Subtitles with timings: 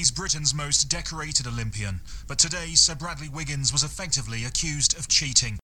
[0.00, 5.58] He's Britain's most decorated Olympian, but today Sir Bradley Wiggins was effectively accused of cheating.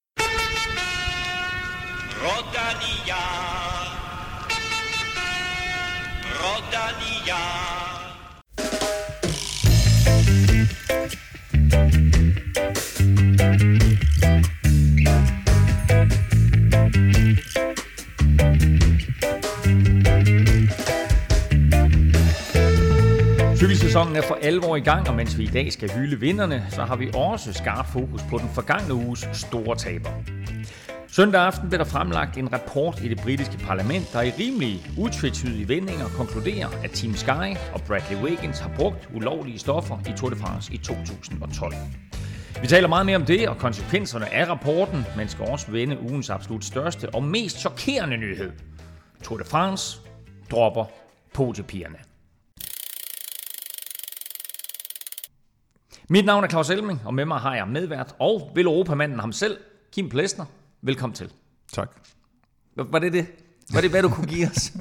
[23.97, 26.83] Sæsonen er for alvor i gang, og mens vi i dag skal hylde vinderne, så
[26.83, 30.11] har vi også skarp fokus på den forgangne uges store taber.
[31.09, 35.69] Søndag aften blev der fremlagt en rapport i det britiske parlament, der i rimelig utvetydige
[35.69, 40.37] vendinger konkluderer, at Team Sky og Bradley Wiggins har brugt ulovlige stoffer i Tour de
[40.37, 41.75] France i 2012.
[42.63, 46.31] Vi taler meget mere om det og konsekvenserne af rapporten, men skal også vende ugens
[46.31, 48.53] absolut største og mest chokerende nyhed.
[49.23, 49.99] Tour de France
[50.51, 50.85] dropper
[51.35, 52.06] podiepigerne.
[56.09, 59.33] Mit navn er Claus Elming, og med mig har jeg medvært og vil Europamanden ham
[59.33, 59.59] selv,
[59.93, 60.45] Kim Plesner.
[60.83, 61.33] Velkommen til.
[61.73, 61.91] Tak.
[62.77, 63.27] Var det det?
[63.75, 64.73] Var det, hvad du kunne give os?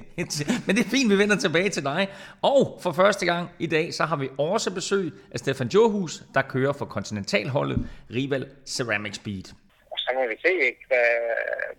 [0.66, 2.08] Men det er fint, vi vender tilbage til dig.
[2.42, 6.42] Og for første gang i dag, så har vi også besøg af Stefan Johus, der
[6.42, 9.44] kører for kontinentalholdet Rival Ceramic Speed.
[9.92, 10.98] Og så må vi se, hvad,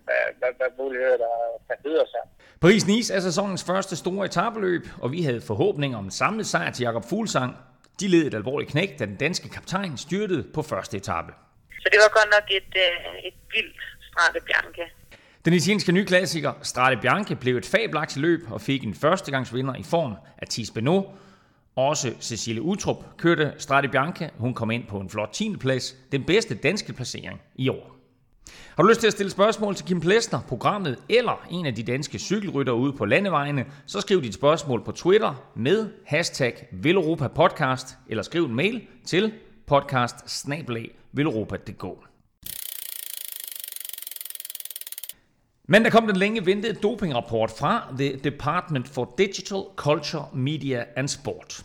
[0.04, 1.34] hvad, hvad, hvad muligheder der,
[1.68, 2.20] der byder sig.
[2.64, 6.82] Paris-Nice er sæsonens første store etabeløb, og vi havde forhåbninger om en samlet sejr til
[6.82, 7.56] Jakob Fuglsang.
[8.00, 11.32] De led et alvorligt knæk, da den danske kaptajn styrtede på første etape.
[11.70, 14.82] Så det var godt nok et, øh, et vildt Strade Bianca.
[15.44, 20.14] Den italienske nyklassiker Strade Bianche blev et fabelagtigt løb og fik en førstegangsvinder i form
[20.38, 21.06] af Thies Benoit.
[21.76, 24.30] Også Cecilie Utrup kørte Strade Bianche.
[24.38, 25.56] Hun kom ind på en flot 10.
[25.56, 27.97] plads, den bedste danske placering i år.
[28.76, 31.82] Har du lyst til at stille spørgsmål til Kim Plesner, programmet eller en af de
[31.82, 36.68] danske cykelrytter ude på landevejene, så skriv dit spørgsmål på Twitter med hashtag
[37.34, 39.32] Podcast eller skriv en mail til
[39.66, 40.48] podcast
[45.70, 51.08] Men der kom den længe ventede dopingrapport fra The Department for Digital Culture, Media and
[51.08, 51.64] Sport.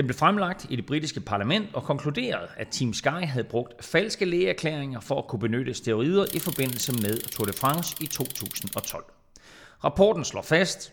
[0.00, 4.24] Den blev fremlagt i det britiske parlament og konkluderede, at Team Sky havde brugt falske
[4.24, 9.04] lægeerklæringer for at kunne benytte steroider i forbindelse med Tour de France i 2012.
[9.84, 10.92] Rapporten slår fast,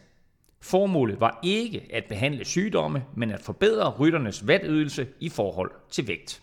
[0.61, 6.41] Formålet var ikke at behandle sygdomme, men at forbedre rytternes vatydelse i forhold til vægt.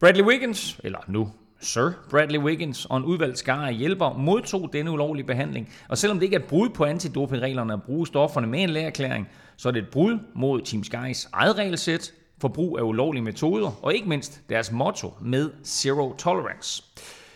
[0.00, 1.32] Bradley Wiggins, eller nu
[1.62, 6.18] Sir Bradley Wiggins og en udvalgt skare af hjælper modtog denne ulovlige behandling, og selvom
[6.18, 9.28] det ikke er et brud på antidopingreglerne at bruge stofferne med en lægerklæring,
[9.62, 13.84] så er det et brud mod Team Skys eget regelsæt for brug af ulovlige metoder,
[13.84, 16.82] og ikke mindst deres motto med Zero Tolerance.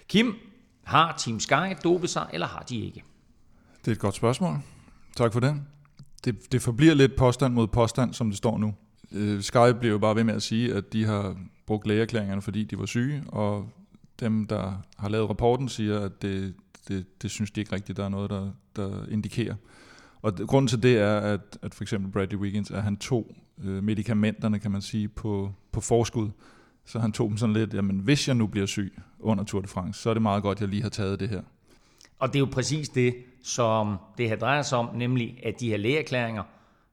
[0.09, 0.35] Kim,
[0.85, 3.03] har Team Sky dopet sig, eller har de ikke?
[3.81, 4.57] Det er et godt spørgsmål.
[5.17, 5.55] Tak for det.
[6.25, 8.75] Det, det forbliver lidt påstand mod påstand, som det står nu.
[9.13, 11.37] Øh, Sky bliver jo bare ved med at sige, at de har
[11.67, 13.69] brugt lægeerklæringerne, fordi de var syge, og
[14.21, 16.55] dem, der har lavet rapporten, siger, at det,
[16.89, 19.55] det, det synes de ikke rigtigt, der er noget, der, der indikerer.
[20.27, 23.85] Og grunden til det er, at, at for eksempel Bradley Wiggins, at han tog øh,
[23.85, 26.31] medicamenterne, kan man sige, på, på forskud.
[26.85, 29.69] Så han tog dem sådan lidt, jamen hvis jeg nu bliver syg under Tour de
[29.69, 31.43] France, så er det meget godt, at jeg lige har taget det her.
[32.19, 35.69] Og det er jo præcis det, som det her drejer sig om, nemlig at de
[35.69, 36.43] her lægeerklæringer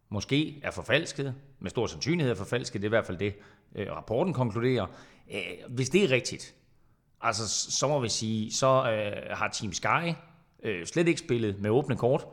[0.09, 3.35] måske er forfalskede, med stor sandsynlighed er forfalskede, det er i hvert fald det,
[3.75, 4.85] øh, rapporten konkluderer.
[5.33, 6.55] Øh, hvis det er rigtigt,
[7.21, 10.13] altså så må vi sige, så øh, har Team Sky
[10.63, 12.25] øh, slet ikke spillet med åbne kort,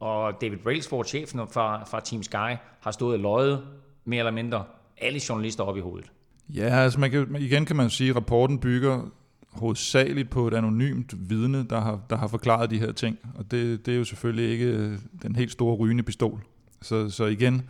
[0.00, 3.62] og David Brailsford, chefen fra, fra Team Sky, har stået og løjet
[4.04, 4.64] mere eller mindre
[4.98, 6.12] alle journalister op i hovedet.
[6.48, 9.10] Ja, altså man kan, igen kan man sige, at rapporten bygger
[9.52, 13.18] hovedsageligt på et anonymt vidne, der har, der har forklaret de her ting.
[13.34, 16.40] Og det, det er jo selvfølgelig ikke øh, den helt store rygende pistol.
[16.82, 17.62] Så, så igen,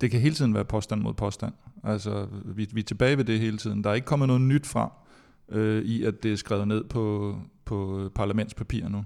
[0.00, 1.52] det kan hele tiden være påstand mod påstand.
[1.84, 3.84] Altså, vi, vi er tilbage ved det hele tiden.
[3.84, 4.90] Der er ikke kommet noget nyt frem
[5.48, 9.04] øh, i, at det er skrevet ned på, på øh, parlamentspapir nu.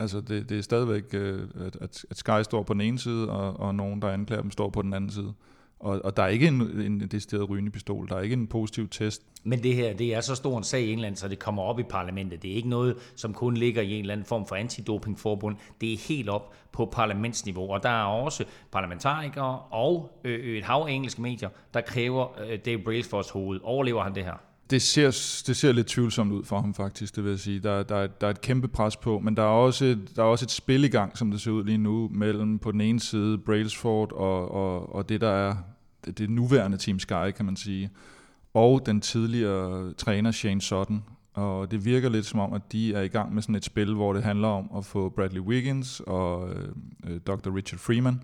[0.00, 1.48] Altså, det, det er stadigvæk, øh,
[1.80, 4.70] at, at Sky står på den ene side, og, og nogen, der anklager dem, står
[4.70, 5.34] på den anden side.
[5.80, 8.08] Og, og der er ikke en, en decideret rygende pistol.
[8.08, 9.22] Der er ikke en positiv test.
[9.42, 11.78] Men det her, det er så stor en sag i England, så det kommer op
[11.78, 12.42] i parlamentet.
[12.42, 15.56] Det er ikke noget, som kun ligger i en eller anden form for antidopingforbund.
[15.80, 17.70] Det er helt op på parlamentsniveau.
[17.70, 22.58] Og der er også parlamentarikere og øh, et hav af engelske medier, der kræver øh,
[22.64, 23.60] Dave Brailsfords hoved.
[23.62, 24.53] Overlever han det her?
[24.70, 25.06] Det ser,
[25.46, 27.60] det ser lidt tvivlsomt ud for ham faktisk, det vil jeg sige.
[27.60, 30.26] Der, der, der er et kæmpe pres på, men der er, også et, der er
[30.26, 33.00] også et spil i gang, som det ser ud lige nu, mellem på den ene
[33.00, 35.56] side Brailsford og, og, og det, der er
[36.04, 37.90] det, det nuværende Team Sky, kan man sige,
[38.54, 41.04] og den tidligere træner Shane Sutton.
[41.34, 43.94] Og det virker lidt som om, at de er i gang med sådan et spil,
[43.94, 46.68] hvor det handler om at få Bradley Wiggins og øh,
[47.06, 47.56] øh Dr.
[47.56, 48.20] Richard Freeman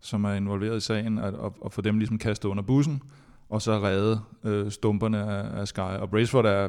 [0.00, 3.02] som er involveret i sagen, at, at, at få dem ligesom kastet under bussen,
[3.50, 5.80] og så redde øh, stumperne af, af Sky.
[5.80, 6.68] Og Braceford er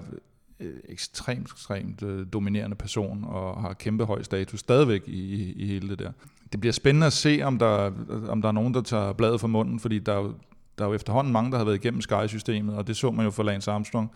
[0.59, 5.67] øh, ekstremt, ekstremt øh, dominerende person, og har kæmpe høj status stadigvæk i, i, i
[5.67, 6.11] hele det der.
[6.51, 9.41] Det bliver spændende at se, om der, øh, om der er nogen, der tager bladet
[9.41, 10.33] fra munden, fordi der er jo,
[10.77, 13.31] der er jo efterhånden mange, der har været igennem Sky-systemet, og det så man jo
[13.31, 14.11] for Lance Armstrong,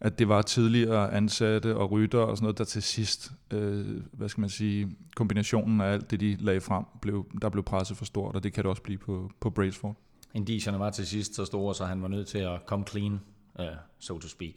[0.00, 4.28] at det var tidligere ansatte og rytter og sådan noget, der til sidst, øh, hvad
[4.28, 8.04] skal man sige, kombinationen af alt det, de lagde frem, blev, der blev presset for
[8.04, 9.96] stort, og det kan det også blive på, på Braceford.
[10.34, 13.20] Indicierne var til sidst så store, så han var nødt til at komme clean,
[13.58, 13.64] uh,
[13.98, 14.54] so to speak.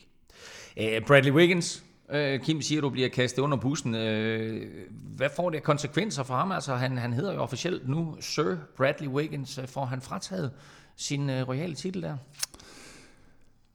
[0.78, 1.84] Uh, Bradley Wiggins,
[2.14, 3.96] uh, Kim siger, du bliver kastet under bussen.
[3.96, 4.62] Uh,
[5.16, 6.52] hvad får det af konsekvenser for ham?
[6.52, 9.60] Altså, han, han hedder jo officielt nu Sir Bradley Wiggins.
[9.66, 10.52] Får han frataget
[10.96, 12.18] sin uh, royale titel der?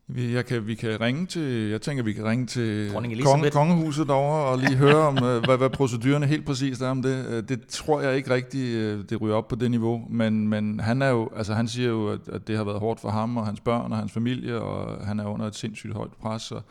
[0.07, 2.91] Vi, jeg kan, vi kan ringe til, jeg tænker, vi kan ringe til
[3.25, 7.03] konge, kongehuset derovre og lige høre om, øh, hvad, hvad procedurerne helt præcist er om
[7.03, 7.27] det.
[7.29, 10.81] Øh, Det tror jeg ikke rigtigt, øh, det ryger op på det niveau, men, men
[10.81, 13.37] han er jo, altså han siger jo, at, at det har været hårdt for ham
[13.37, 16.63] og hans børn og hans familie, og han er under et sindssygt højt pres, og,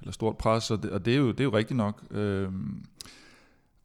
[0.00, 2.02] eller stort pres, og det, og det, er, jo, det er jo rigtigt nok.
[2.10, 2.82] Øhm,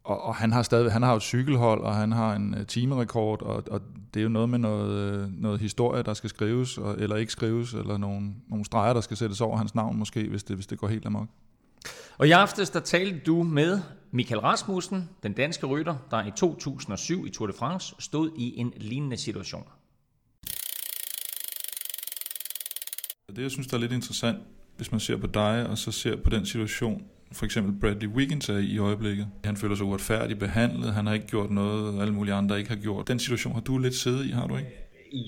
[0.05, 2.65] og, og han har stadig, han har jo et cykelhold, og han har en uh,
[2.65, 3.81] timerekord, og, og
[4.13, 7.31] det er jo noget med noget, uh, noget historie, der skal skrives, og, eller ikke
[7.31, 10.67] skrives, eller nogle, nogle streger, der skal sættes over hans navn måske, hvis det, hvis
[10.67, 11.27] det går helt amok.
[12.17, 13.79] Og i aftes, der talte du med
[14.11, 18.73] Michael Rasmussen, den danske rytter, der i 2007 i Tour de France stod i en
[18.77, 19.63] lignende situation.
[23.35, 24.37] Det, jeg synes, der er lidt interessant,
[24.77, 27.03] hvis man ser på dig, og så ser på den situation,
[27.37, 29.25] for eksempel Bradley Wiggins er i i øjeblikket.
[29.43, 32.81] Han føler sig uretfærdigt behandlet, han har ikke gjort noget, alle mulige andre ikke har
[32.87, 33.07] gjort.
[33.07, 34.71] Den situation har du lidt siddet i, har du ikke?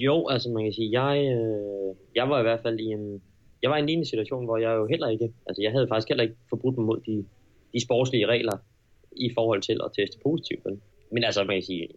[0.05, 3.21] Jo, altså man kan sige, jeg, øh, jeg var i hvert fald i en,
[3.61, 6.07] jeg var i en lignende situation, hvor jeg jo heller ikke, altså jeg havde faktisk
[6.07, 7.25] heller ikke forbrudt mig mod de,
[7.73, 8.57] de sportslige regler
[9.17, 10.65] i forhold til at teste positivt.
[10.65, 10.81] Men,
[11.11, 11.87] Men altså man kan sige,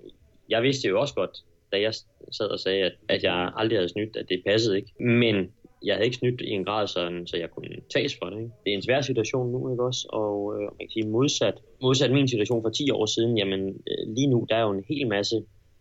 [0.48, 1.34] jeg vidste jo også godt,
[1.72, 1.94] da jeg
[2.32, 5.04] sad og sagde, at, at jeg aldrig havde snydt, at det passede ikke.
[5.04, 5.36] Men
[5.82, 8.38] jeg havde ikke snydt i en grad, sådan, så jeg kunne tages for det.
[8.38, 8.50] Ikke?
[8.64, 10.06] Det er en svær situation nu, ikke også?
[10.08, 14.14] Og øh, man kan sige, modsat, modsat min situation for 10 år siden, jamen øh,
[14.16, 15.36] lige nu, der er jo en hel masse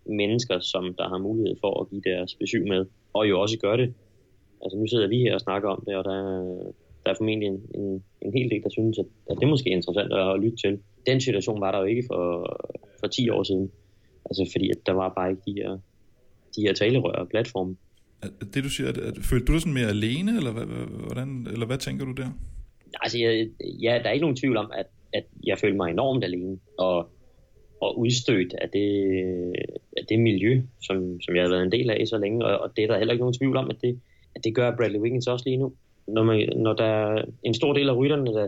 [0.05, 3.75] mennesker, som der har mulighed for at give deres besøg med, og jo også gør
[3.75, 3.93] det.
[4.63, 6.17] Altså nu sidder vi her og snakker om det, og der,
[7.03, 9.75] der er formentlig en, en, en hel del, der synes, at, at det måske er
[9.75, 10.79] interessant at lytte til.
[11.05, 12.25] Den situation var der jo ikke for,
[12.99, 13.71] for 10 år siden.
[14.25, 15.71] Altså fordi, at der var bare ikke de her,
[16.55, 17.75] de her talerør og platforme.
[18.21, 21.05] At- Det du siger, at, at, følte du dig sådan mere alene, eller hvad, hvad-
[21.05, 22.29] hvordan, eller hvad tænker du der?
[23.01, 23.47] Altså, jeg,
[23.81, 27.09] ja, der er ikke nogen tvivl om, at, at jeg følte mig enormt alene og,
[27.81, 28.89] og udstødt af det,
[29.97, 32.45] af det miljø, som, som jeg har været en del af så længe.
[32.45, 33.99] Og, og det er der heller ikke nogen tvivl om, at det,
[34.35, 35.73] at det gør Bradley Wiggins også lige nu.
[36.07, 38.47] Når, man, når der er en stor del af rytterne, der,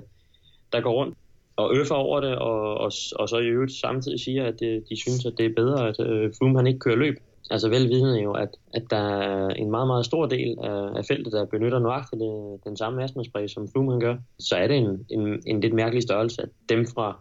[0.72, 1.18] der går rundt
[1.56, 5.02] og øffer over det, og, og, og så i øvrigt samtidig siger, at det, de
[5.02, 7.16] synes, at det er bedre, at øh, Froome han ikke kører løb.
[7.51, 11.33] Altså velvidende jo, at, at der er en meget, meget stor del af, af feltet,
[11.33, 14.15] der benytter nøjagtigt det, den samme astmaspray, som Froome gør.
[14.39, 17.19] Så er det en, en, en lidt mærkelig størrelse, at dem fra,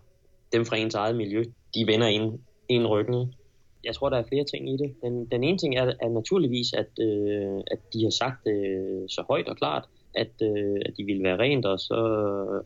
[0.52, 1.44] dem fra ens eget miljø,
[1.74, 3.34] de vender en, en ryggen.
[3.84, 4.94] Jeg tror, der er flere ting i det.
[5.02, 9.24] Den, den ene ting er, er naturligvis, at, øh, at de har sagt øh, så
[9.28, 9.84] højt og klart,
[10.14, 11.94] at, øh, at de ville være rent, og så,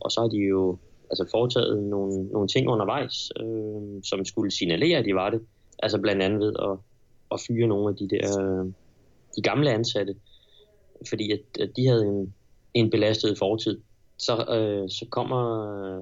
[0.01, 0.77] og så har de jo
[1.09, 5.41] altså foretaget nogle, nogle ting undervejs, øh, som skulle signalere, at de var det.
[5.83, 6.77] Altså blandt andet ved at,
[7.35, 8.27] at fyre nogle af de der
[9.35, 10.15] de gamle ansatte,
[11.09, 12.33] fordi at, at de havde en,
[12.73, 13.81] en belastet fortid.
[14.17, 15.41] Så, øh, så kommer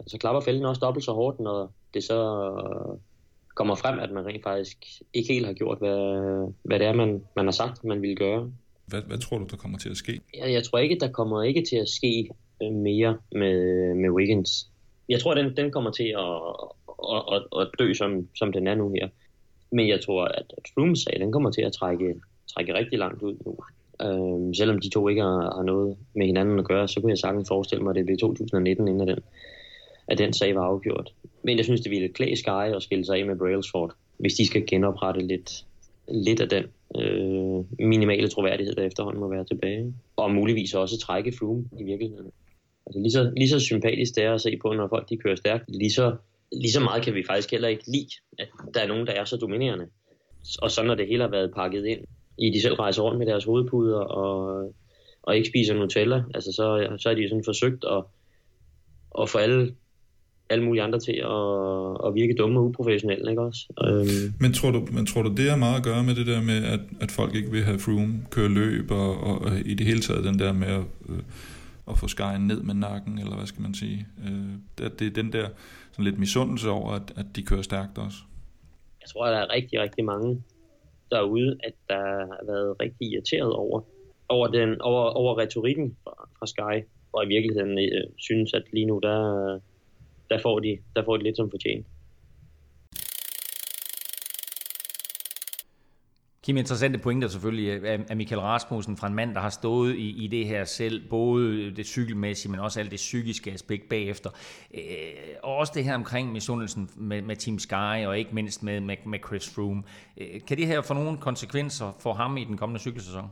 [0.08, 2.20] så klapper fælden også dobbelt så hårdt, når det så
[2.52, 3.00] øh,
[3.56, 7.24] kommer frem, at man rent faktisk ikke helt har gjort, hvad, hvad det er, man,
[7.36, 8.52] man har sagt, man ville gøre.
[8.86, 10.22] Hvad, hvad tror du, der kommer til at ske?
[10.38, 12.30] Jeg, jeg tror ikke, der kommer ikke til at ske
[12.64, 13.58] øh, mere med,
[13.96, 14.70] med Wiggins.
[15.10, 16.36] Jeg tror, den, den kommer til at,
[17.16, 19.10] at, at, at dø, som, som den er nu her.
[19.76, 22.16] Men jeg tror, at, at sag, den kommer til at trække,
[22.54, 23.54] trække rigtig langt ud nu.
[24.02, 27.18] Øhm, selvom de to ikke har, har noget med hinanden at gøre, så kunne jeg
[27.18, 29.20] sagtens forestille mig, at det blev 2019, inden den,
[30.08, 31.14] at den sag var afgjort.
[31.44, 34.48] Men jeg synes, det ville klæde Sky at skille sig af med Brailsford, hvis de
[34.48, 35.66] skal genoprette lidt,
[36.08, 36.64] lidt af den
[37.02, 39.94] øh, minimale troværdighed, der efterhånden må være tilbage.
[40.16, 42.32] Og muligvis også trække Froome i virkeligheden.
[42.86, 45.36] Altså lige så, lige så sympatisk det er at se på, når folk de kører
[45.36, 46.16] stærkt, lige så,
[46.62, 49.26] lige så meget kan vi faktisk heller ikke lide, at der er nogen, der er
[49.26, 49.86] så dominerende.
[50.62, 52.00] Og så når det hele har været pakket ind,
[52.38, 54.74] i de selv rejser rundt med deres hovedpuder og,
[55.24, 58.04] og ikke spiser Nutella, altså så, så er de sådan forsøgt at,
[59.22, 59.74] at få alle,
[60.50, 63.74] alle mulige andre til at, at virke dumme og uprofessionelle, ikke også?
[63.88, 66.42] Øhm, Men tror, du, men tror du, det har meget at gøre med det der
[66.42, 69.86] med, at, at folk ikke vil have Froome køre løb, og, og, og i det
[69.86, 71.20] hele taget den der med at, øh,
[71.88, 74.08] at få skyen ned med nakken, eller hvad skal man sige?
[74.28, 75.48] Øh, at det er den der
[75.94, 78.18] sådan lidt misundelse over, at, at de kører stærkt også.
[79.02, 80.44] jeg tror, at der er rigtig, rigtig mange,
[81.12, 83.82] derude, at der har været rigtig irriteret over,
[84.30, 88.86] over, den, over, over retorikken fra, fra Sky, og i virkeligheden øh, synes, at lige
[88.86, 89.20] nu, der,
[90.30, 91.88] der, får de, der får de lidt som fortjent.
[96.44, 100.28] Kim, interessante pointer selvfølgelig af Michael Rasmussen fra en mand, der har stået i, i
[100.28, 104.30] det her selv, både det cykelmæssige, men også alt det psykiske aspekt bagefter.
[104.74, 104.82] Øh,
[105.44, 108.96] og også det her omkring misundelsen med, med Team Sky, og ikke mindst med, med,
[109.06, 109.84] med Chris Froome.
[110.18, 113.28] Øh, kan det her få nogle konsekvenser for ham i den kommende cykelsæson?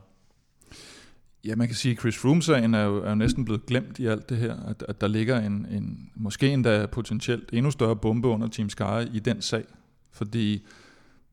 [1.44, 4.06] Ja, man kan sige, at Chris Froome-sagen er jo, er jo næsten blevet glemt i
[4.06, 8.28] alt det her, at, at der ligger en, en måske endda potentielt endnu større bombe
[8.28, 9.64] under Team Sky i den sag.
[10.12, 10.66] Fordi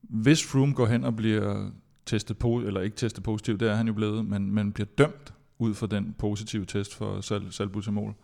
[0.02, 1.72] hvis Froome går hen og bliver
[2.06, 5.34] testet på, eller ikke testet positiv, det er han jo blevet, men, men bliver dømt
[5.60, 8.16] ud fra den positive test for sal, salbutamol,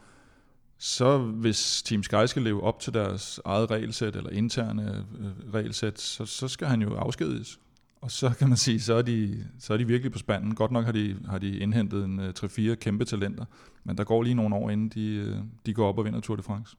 [0.77, 5.99] så hvis Team Sky skal leve op til deres eget regelsæt, eller interne øh, regelsæt,
[5.99, 7.59] så, så skal han jo afskediges.
[8.01, 10.55] Og så kan man sige, så er de, så er de virkelig på spanden.
[10.55, 13.45] Godt nok har de, har de indhentet en øh, 3-4 kæmpe talenter,
[13.83, 16.35] men der går lige nogle år, inden de, øh, de går op og vinder Tour
[16.35, 16.77] de France.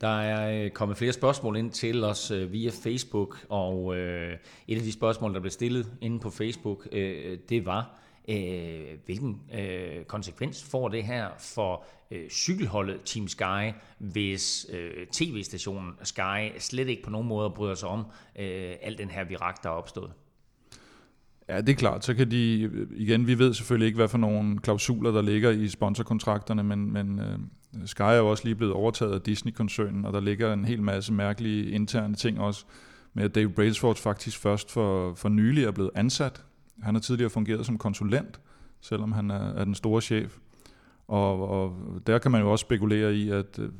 [0.00, 4.36] Der er øh, kommet flere spørgsmål ind til os øh, via Facebook, og øh,
[4.68, 6.88] et af de spørgsmål, der blev stillet inde på Facebook,
[7.48, 7.96] det var,
[9.04, 9.40] hvilken
[10.06, 11.84] konsekvens får det her for
[12.30, 14.66] cykelholdet Team Sky, hvis
[15.12, 18.04] tv-stationen Sky slet ikke på nogen måde bryder sig om
[18.82, 20.12] al den her virak, der er opstået?
[21.50, 22.04] Ja, det er klart.
[22.04, 25.68] Så kan de, igen, vi ved selvfølgelig ikke, hvad for nogle klausuler, der ligger i
[25.68, 27.38] sponsorkontrakterne, men, men øh,
[27.86, 31.12] Sky er jo også lige blevet overtaget af Disney-koncernen, og der ligger en hel masse
[31.12, 32.64] mærkelige interne ting også,
[33.14, 36.44] med at Dave Brailsford faktisk først for, for nylig er blevet ansat.
[36.82, 38.40] Han har tidligere fungeret som konsulent,
[38.80, 40.36] selvom han er, er den store chef.
[41.08, 41.76] Og, og
[42.06, 43.70] der kan man jo også spekulere i, at øh, uh,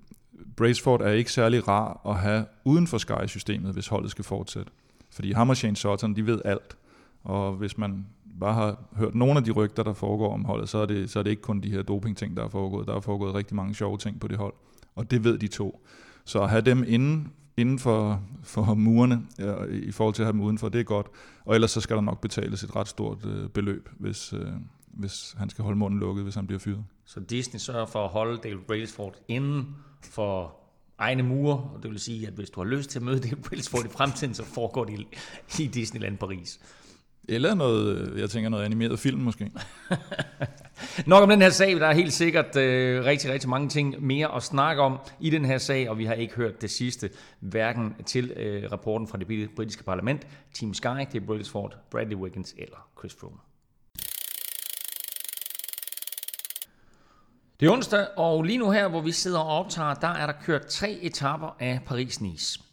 [0.57, 4.73] Braceford er ikke særlig rar at have uden for Sky-systemet, hvis holdet skal fortsætte.
[5.11, 6.77] Fordi ham og Shane Sutton, de ved alt.
[7.23, 8.07] Og hvis man
[8.41, 11.19] bare har hørt nogle af de rygter, der foregår om holdet, så er det, så
[11.19, 12.87] er det ikke kun de her doping-ting, der er foregået.
[12.87, 14.55] Der er foregået rigtig mange sjove ting på det hold,
[14.95, 15.87] og det ved de to.
[16.25, 20.33] Så at have dem inden, inden for, for murene, ja, i forhold til at have
[20.33, 21.07] dem udenfor, det er godt.
[21.45, 24.49] Og ellers så skal der nok betales et ret stort øh, beløb, hvis, øh,
[24.87, 26.85] hvis han skal holde munden lukket, hvis han bliver fyret.
[27.05, 30.57] Så Disney sørger for at holde David Brailsford inden for
[30.99, 33.43] egne mure, og det vil sige, at hvis du har lyst til at møde David
[33.43, 35.07] Brailsford i fremtiden, så foregår det
[35.61, 36.61] i Disneyland Paris.
[37.29, 39.51] Eller noget, øh, jeg tænker noget animeret film måske.
[41.07, 44.35] Nok om den her sag, der er helt sikkert øh, rigtig, rigtig mange ting mere
[44.37, 47.11] at snakke om i den her sag, og vi har ikke hørt det sidste,
[47.41, 52.55] hverken til øh, rapporten fra det britiske parlament, Team Sky, det er Brailsford, Bradley Wiggins
[52.59, 53.39] eller Chris Froome.
[57.61, 60.35] Det er onsdag, og lige nu her, hvor vi sidder og optager, der er der
[60.45, 62.70] kørt tre etapper af Paris-Nice.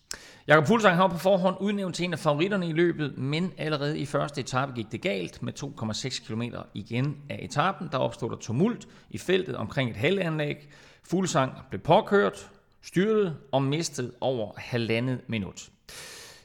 [0.48, 4.06] Jakob Fuglsang har på forhånd udnævnt til en af favoritterne i løbet, men allerede i
[4.06, 6.42] første etape gik det galt med 2,6 km
[6.74, 7.90] igen af etappen.
[7.92, 10.70] Der opstod der tumult i feltet omkring et halvanlæg.
[11.04, 12.50] Fuglsang blev påkørt,
[12.82, 15.70] styrtet og mistet over halvandet minut.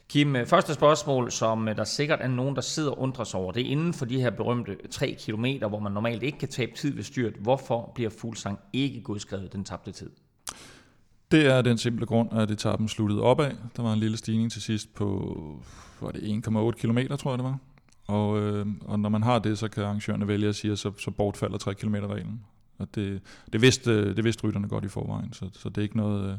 [0.09, 3.39] Kim, øh, første spørgsmål, som øh, der sikkert er nogen, der sidder og undrer sig
[3.39, 6.49] over, det er inden for de her berømte 3 km, hvor man normalt ikke kan
[6.49, 7.33] tabe tid ved styrt.
[7.33, 10.09] Hvorfor bliver Fuglsang ikke godskrevet den tabte tid?
[11.33, 13.51] Det er den simple grund, at etappen sluttede opad.
[13.75, 15.37] Der var en lille stigning til sidst på
[16.01, 17.57] var det 1,8 km, tror jeg det var.
[18.07, 20.91] Og, øh, og når man har det, så kan arrangørerne vælge at sige, at så,
[20.97, 22.41] så bortfalder 3 km reglen.
[22.77, 23.21] Og det,
[23.53, 26.31] det, vidste, det vidste rytterne godt i forvejen, så, så det er ikke noget...
[26.31, 26.37] Øh,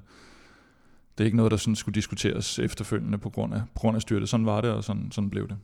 [1.19, 4.03] det er ikke noget, der sådan skulle diskuteres efterfølgende på grund af, på grund af
[4.03, 4.29] styrtet.
[4.29, 5.57] Sådan var det, og sådan, sådan blev det.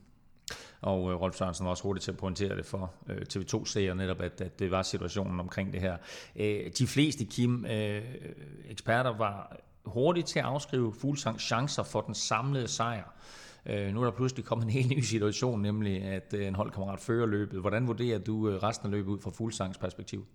[0.82, 4.20] Og øh, Rolf Sørensen var også hurtigt til at pointere det for øh, TV2-serier netop,
[4.20, 5.96] at, at det var situationen omkring det her.
[6.36, 8.02] Øh, de fleste, Kim, øh,
[8.68, 13.14] eksperter var hurtigt til at afskrive Fuglsangs chancer for den samlede sejr.
[13.66, 17.00] Øh, nu er der pludselig kommet en helt ny situation, nemlig at øh, en holdkammerat
[17.00, 17.60] fører løbet.
[17.60, 20.26] Hvordan vurderer du øh, resten af løbet ud fra Fuglsangs perspektiv?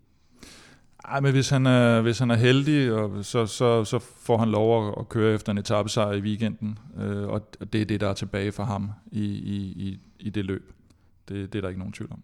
[1.08, 4.50] Ej, men hvis han er, hvis han er heldig, og så, så, så får han
[4.50, 7.42] lov at, at køre efter en etappesejr i weekenden, øh, og
[7.74, 9.58] det er det, der er tilbage for ham i, i,
[9.88, 10.72] i, i det løb.
[11.30, 12.24] Det, det er der ikke nogen tvivl om.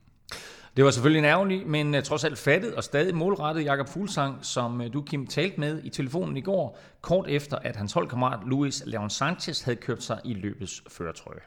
[0.77, 4.79] Det var selvfølgelig ærgerligt, men uh, trods alt fattet og stadig målrettet Jakob Fuglsang, som
[4.79, 8.83] uh, du, Kim, talte med i telefonen i går, kort efter, at hans holdkammerat Luis
[8.85, 11.41] Leon Sanchez havde købt sig i løbets førertrøje.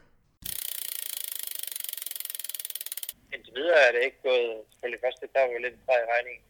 [3.33, 6.41] Indtil videre er det ikke gået, selvfølgelig første der var lidt fra i regningen,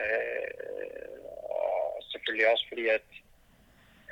[0.00, 1.18] Øh,
[1.50, 3.06] og selvfølgelig også fordi, at,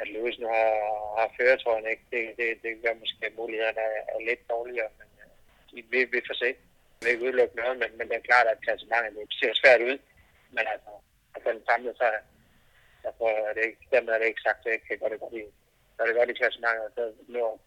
[0.01, 0.73] at Lewis nu har,
[1.19, 2.05] har føretrøjen, ikke?
[2.13, 6.21] Det, det, det gør måske, at mulighederne er, er lidt dårligere, men øh, vi, vi
[6.29, 6.51] får se.
[6.55, 9.81] Vi vil ikke udelukke noget, men, men det er klart, at klassementet det ser svært
[9.91, 9.99] ud.
[10.57, 10.93] Men altså,
[11.35, 12.07] altså den samlede så
[13.05, 15.35] derfor er det ikke, dermed er det ikke sagt, at jeg kan gøre det godt
[15.41, 15.45] i,
[15.97, 17.61] gør det godt i klassementet, så nå,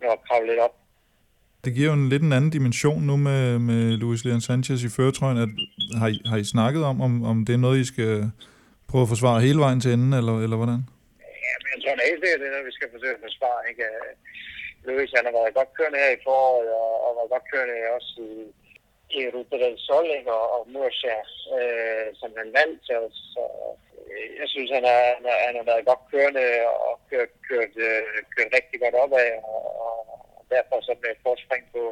[0.00, 0.76] nå at kravle lidt op.
[1.64, 4.90] Det giver jo en lidt en anden dimension nu med, med Luis Leon Sanchez i
[4.96, 5.38] førtrøjen.
[5.44, 5.50] At,
[6.00, 8.12] har, I, har I snakket om, om, om det er noget, I skal
[8.90, 10.80] prøve at forsvare hele vejen til enden, eller, eller hvordan?
[11.46, 13.60] Ja, men jeg tror da helt sikkert, det er noget, vi skal forsøge at forsvare.
[13.70, 13.84] Ikke?
[13.90, 14.10] Øh,
[14.86, 18.12] Louis, han har været godt kørende her i foråret, og, og været godt kørende også
[18.28, 18.32] i,
[19.16, 20.32] i Ruta del Sol ikke?
[20.38, 21.20] og, og Murcia,
[21.56, 22.78] øh, som han vandt.
[22.88, 22.96] Så,
[23.32, 23.42] så
[24.12, 26.46] øh, jeg synes, han har, han, har, han har været godt kørende
[26.86, 28.02] og kørt, kørt, øh,
[28.34, 29.98] kørt rigtig godt opad, og, og
[30.56, 31.82] derfor så med et kort spring på,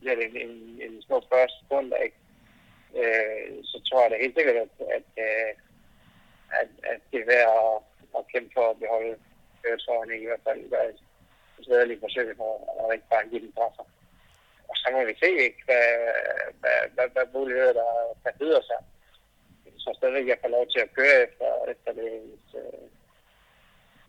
[0.00, 0.54] bliver det en, en,
[0.86, 2.18] en stor første grund, ikke?
[3.00, 5.50] Øh, så tror jeg da helt sikkert, at, at, øh,
[6.60, 7.76] at, at, det er værd at,
[8.18, 9.14] at kæmpe for at beholde
[9.62, 10.60] køretøjerne i hvert fald
[11.66, 13.86] svædelige forsøg for at ikke bare give den fra sig.
[14.70, 15.88] Og så må vi se, ikke, hvad,
[16.60, 17.90] hvad, hvad, hvad muligheder der,
[18.24, 18.80] der byder sig.
[19.82, 22.12] Så stadigvæk jeg får lov til at køre efter, efter det,
[22.58, 22.86] øh,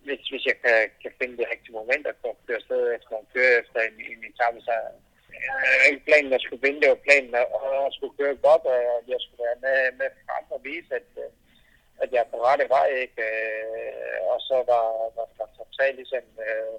[0.09, 3.29] hvis, hvis, jeg kan, kan finde det rigtige moment at få køre afsted efter at
[3.33, 4.75] køre efter en, en etape, så
[5.35, 7.47] øh, ikke planen at skulle vinde, det var planen at,
[7.87, 11.09] at skulle køre godt, og at jeg skulle være med, med frem og vise, at,
[12.01, 13.21] at jeg er på rette vej, ikke?
[13.29, 14.85] Øh, og så var,
[15.17, 16.75] var, var top 3 ligesom øh,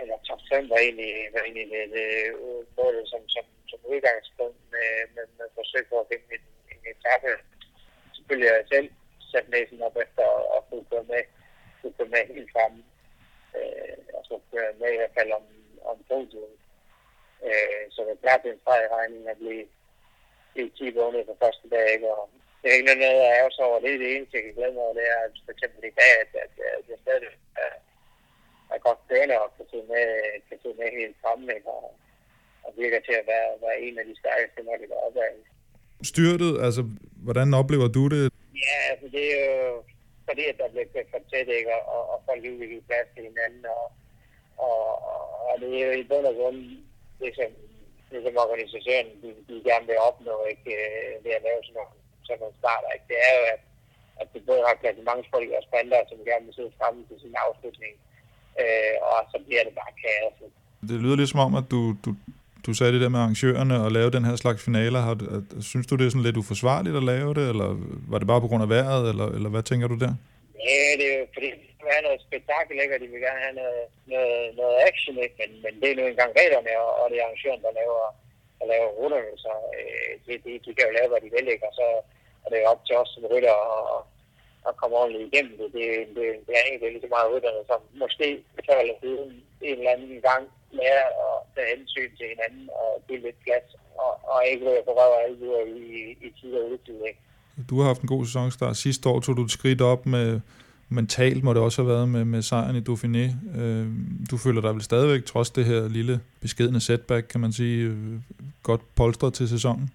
[0.00, 2.08] eller top 5 var egentlig, var egentlig det, det
[2.78, 7.30] målet som, som, som udgangspunkt med, med, med forsøg på at vinde en, en etape.
[8.16, 8.88] Selvfølgelig har jeg selv
[9.32, 10.24] sat næsen op efter
[10.56, 11.22] at kunne gå med,
[11.82, 12.74] kunne gå med helt frem.
[13.58, 15.44] Øh, og så jeg med i hvert fald om,
[15.90, 16.54] om podiet.
[17.46, 19.64] Øh, så det er klart, det er en fejl regning at blive,
[20.52, 21.86] blive 10 måneder på første dag.
[21.94, 22.08] Ikke?
[22.18, 22.24] Og
[22.60, 23.78] det er ikke noget, jeg er også over.
[23.84, 24.94] Det er det eneste, jeg kan glæde mig over.
[24.98, 27.28] Det er at for eksempel i dag, at, at, at jeg stadig
[27.64, 27.74] er,
[28.74, 30.06] er godt kørende og kan sidde med,
[30.48, 31.70] kan sidde med helt fremme, ikke?
[31.78, 31.86] Og,
[32.64, 35.34] og virker til at være, være en af de stærkeste, når det går opad.
[36.12, 36.82] Styrtet, altså,
[37.26, 38.22] hvordan oplever du det?
[38.66, 39.74] Ja, altså det er jo
[40.28, 41.72] fordi, at der bliver kørt for tæt, ikke?
[41.94, 43.84] Og, og folk udvikler plads til hinanden, og,
[44.66, 44.78] og,
[45.48, 46.58] og det er jo i bund og grund,
[47.22, 47.50] ligesom,
[48.12, 50.68] ligesom organisationen, de, de gerne vil opnå, ikke?
[50.78, 51.94] Øh, ved at lave sådan nogle,
[52.26, 53.08] sådan nogle starter, ikke?
[53.12, 53.62] Det er jo, at,
[54.20, 57.94] at det både har klassementsfolk og sprinter, som gerne vil sidde fremme til sin afslutning,
[58.62, 60.38] øh, og så bliver det bare kaos.
[60.90, 62.10] Det lyder ligesom om, at du, du,
[62.66, 65.00] du sagde det der med arrangørerne og lave den her slags finaler.
[65.00, 65.14] Har,
[65.70, 67.68] synes du, det er sådan lidt uforsvarligt at lave det, eller
[68.12, 70.12] var det bare på grund af vejret, eller, eller hvad tænker du der?
[70.68, 71.48] Ja, det er jo fordi,
[71.78, 72.94] de vil have noget spektakel, ikke?
[72.96, 73.82] og de vil gerne have noget,
[74.14, 75.36] noget, noget action, ikke?
[75.40, 78.02] Men, men det er nu engang reglerne, og, og det er arrangøren, der laver,
[78.58, 81.66] der laver ruterne, så øh, de, de, de, kan jo lave, hvad de vil, ikke?
[81.68, 81.86] og så
[82.44, 84.00] er det op til os som rytter og,
[84.68, 85.68] at komme ordentligt igennem det.
[85.76, 88.28] Det, det, det er egentlig lige så meget rytterne, som måske
[88.66, 89.28] før eller siden
[89.68, 90.44] en eller anden gang
[90.80, 93.68] lærer at tage hensyn til hinanden og give lidt plads,
[94.02, 95.90] og, og ikke være på røv og alvor i,
[96.26, 96.94] i tid og udtid.
[97.70, 98.76] Du har haft en god sæsonstart.
[98.76, 100.40] Sidste år tog du et skridt op med,
[100.88, 103.24] mentalt må det også have været med, med sejren i Dauphiné.
[103.60, 103.86] Øh,
[104.30, 108.14] du føler dig vel stadigvæk, trods det her lille beskedende setback, kan man sige, øh,
[108.62, 109.86] godt polstret til sæsonen?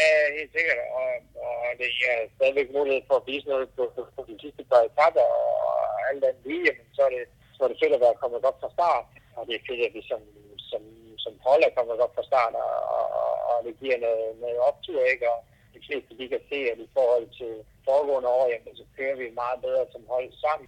[0.00, 0.80] Ja, helt sikkert.
[0.98, 1.08] Og,
[1.46, 4.82] og det er stadigvæk mulighed for at vise noget på, på, på de sidste par
[4.88, 5.26] etapper,
[5.68, 7.24] og alt den vilje, men så er det,
[7.56, 9.04] så er det fedt at være kommet godt fra start.
[9.36, 10.22] Og det er fedt, at vi som,
[10.70, 10.82] som,
[11.24, 13.06] som hold er kommet godt fra start, og, og,
[13.50, 15.26] og det giver noget, noget optur, ikke?
[15.34, 15.38] Og
[15.74, 17.52] de fleste de kan se, at i forhold til
[17.86, 20.66] foregående år, jamen, så kører vi meget bedre som hold sammen.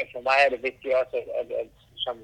[0.00, 1.70] At for mig er det vigtigt også, at, at, at
[2.04, 2.16] som,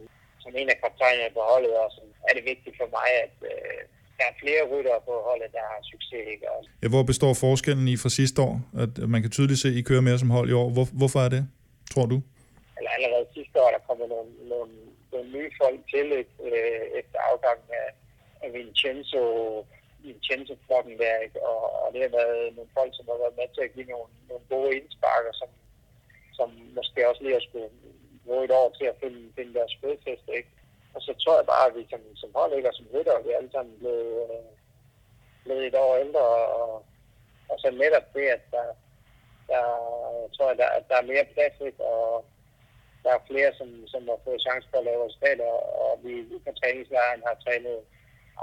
[0.43, 3.81] som en af kaptajnerne på holdet, også, er det vigtigt for mig, at øh,
[4.19, 6.25] der er flere ryttere på holdet, der har succes.
[6.35, 6.45] Ikke?
[6.53, 8.55] Og Ja, hvor består forskellen i fra sidste år?
[8.85, 10.69] At man kan tydeligt se, at I kører mere som hold i år.
[10.77, 11.43] Hvor, hvorfor er det,
[11.93, 12.19] tror du?
[12.79, 14.73] eller allerede sidste år, der kommer nogle, nogle,
[15.17, 16.35] nogle nye folk til ikke?
[16.49, 17.89] Øh, efter afgangen af,
[18.43, 19.23] af Vincenzo,
[20.05, 21.31] Vincenzo Flottenberg.
[21.51, 24.11] Og, og det har været nogle folk, som har været med til at give nogle,
[24.29, 25.51] nogle gode indsparker, som,
[26.39, 26.49] som
[26.79, 27.71] måske også lige har skulle
[28.27, 30.53] bruge et år til at finde, finde deres fodfæste, ikke?
[30.95, 32.69] Og så tror jeg bare, at vi som, som hold, ikke?
[32.71, 34.47] og som rytter, vi er alle sammen blevet, øh,
[35.45, 36.27] blevet et år ældre,
[36.61, 36.85] og,
[37.51, 38.67] og så netop det, at der,
[39.51, 39.63] der
[40.25, 41.85] jeg tror jeg, der, at der er mere plads, ikke?
[41.85, 42.25] og
[43.07, 45.49] der er flere, som, som har fået chance for at lave resultater,
[45.85, 46.13] og vi
[46.47, 47.79] på træningslejren har trænet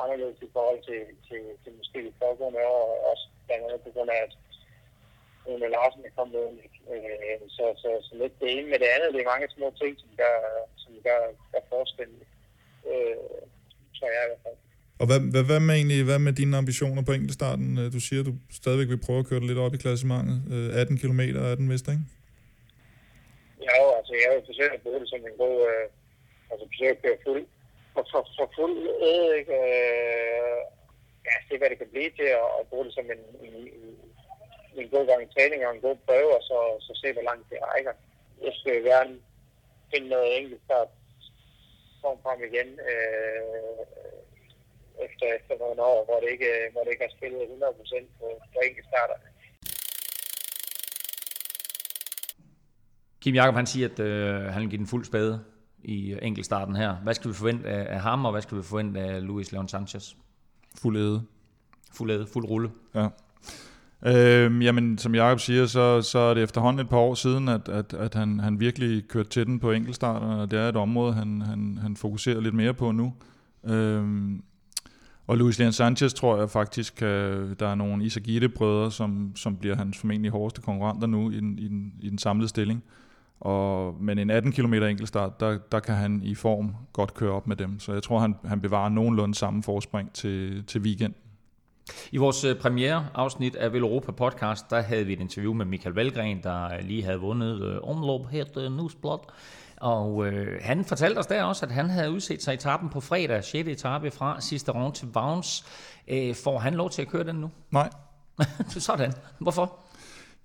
[0.01, 4.09] anderledes i forhold til, til, til måske de foregående år, også blandt andet på grund
[4.15, 4.33] af, at
[5.45, 6.59] Rune Larsen er kommet ind.
[6.93, 9.93] Øh, så, så, så lidt det ene med det andet, det er mange små ting,
[10.01, 10.35] som gør,
[10.83, 11.21] som gør,
[11.51, 12.11] gør forskel.
[12.89, 13.17] Øh,
[13.97, 14.59] tror jeg i hvert fald.
[15.01, 17.77] Og hvad, hvad, hvad, med egentlig, hvad med dine ambitioner på enkeltstarten?
[17.77, 20.37] Øh, du siger, at du stadigvæk vil prøve at køre det lidt op i klassementet.
[20.53, 22.03] Øh, 18 km er den vist, ikke?
[24.03, 25.87] Altså jeg vil forsøge at bruge det som en god, øh,
[26.51, 27.43] altså forsøge at køre fuld,
[27.93, 28.75] for, for, for fuld
[29.11, 29.55] æde, ikke?
[29.63, 30.59] Øh,
[31.27, 33.95] ja, se hvad det kan blive til, og, og bruge det som en, en, en,
[34.79, 37.49] en god gang i træning og en god prøve, og så, så se hvor langt
[37.51, 37.93] det rækker.
[38.45, 39.13] Jeg skal gerne
[39.91, 40.85] finde noget enkelt der
[42.01, 42.69] form frem igen.
[42.89, 43.83] Øh,
[45.05, 48.57] efter, efter nogle år, hvor det ikke, hvor det ikke har spillet 100% på, på
[48.67, 49.27] enkeltstarterne.
[53.23, 55.39] Kim Jakob han siger, at øh, han vil give den fuld spade
[55.83, 56.95] i enkeltstarten her.
[56.95, 59.67] Hvad skal vi forvente af, af ham, og hvad skal vi forvente af Luis Leon
[59.67, 60.13] Sanchez?
[60.81, 61.21] Fuld æde.
[61.93, 62.69] Fuld æde, fuld rulle.
[62.95, 63.07] Ja.
[64.05, 67.69] Øhm, jamen, som Jacob siger, så, så er det efterhånden et par år siden, at,
[67.69, 71.13] at, at han, han virkelig kørte til den på enkeltstarterne, og det er et område,
[71.13, 73.13] han, han, han fokuserer lidt mere på nu.
[73.63, 74.43] Øhm,
[75.27, 79.75] og Luis Leon Sanchez tror jeg faktisk, øh, der er nogle Isagite-brødre, som, som bliver
[79.75, 82.83] hans formentlig hårdeste konkurrenter nu i den, i den, i den samlede stilling.
[83.43, 87.47] Og, men en 18 km enkeltstart, der, der kan han i form godt køre op
[87.47, 87.79] med dem.
[87.79, 91.13] Så jeg tror, han, han bevarer nogenlunde samme forspring til, til weekend.
[92.11, 95.95] I vores øh, premiere afsnit af Europa podcast, der havde vi et interview med Michael
[95.95, 99.17] Valgren, der lige havde vundet øh, omlop her til Newsblad.
[99.77, 103.43] Og øh, han fortalte os der også, at han havde udset sig etappen på fredag,
[103.43, 103.69] 6.
[103.69, 105.65] etape fra sidste runde til Vagns.
[106.07, 107.51] Øh, får han lov til at køre den nu?
[107.71, 107.89] Nej.
[108.69, 109.13] Sådan.
[109.39, 109.82] Hvorfor?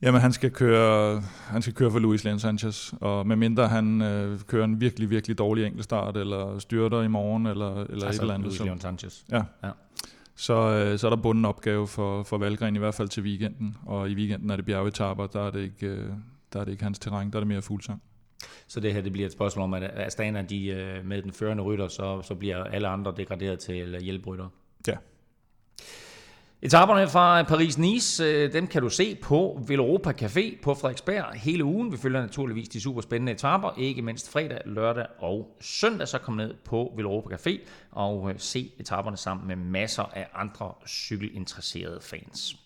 [0.03, 4.41] Jamen, han skal køre, han skal køre for Luis Leon Sanchez, og medmindre han øh,
[4.47, 8.35] kører en virkelig, virkelig dårlig enkeltstart, eller styrter i morgen, eller, eller altså, et eller
[8.35, 8.49] andet.
[8.49, 9.25] Luis Leon Sanchez.
[9.31, 9.43] ja.
[9.65, 9.71] Ja.
[10.37, 13.77] Så, øh, så er der bunden opgave for, for Valgren, i hvert fald til weekenden.
[13.87, 16.11] Og i weekenden er det bjergetapper, der er det ikke, øh,
[16.53, 18.03] der er det ikke hans terræn, der er det mere fuldsang.
[18.69, 21.63] Så det her det bliver et spørgsmål om, at Astana de, øh, med den førende
[21.63, 24.49] rytter, så, så bliver alle andre degraderet til hjælprytter.
[24.87, 24.97] Ja.
[26.63, 31.93] Etaperne fra Paris-Nice, øh, dem kan du se på Villeuropa Café på Frederiksberg hele ugen.
[31.93, 36.09] Vi følger naturligvis de super spændende etaper, ikke mindst fredag, lørdag og søndag.
[36.09, 37.59] Så kom ned på Villeuropa Café
[37.91, 42.57] og øh, se etaperne sammen med masser af andre cykelinteresserede fans.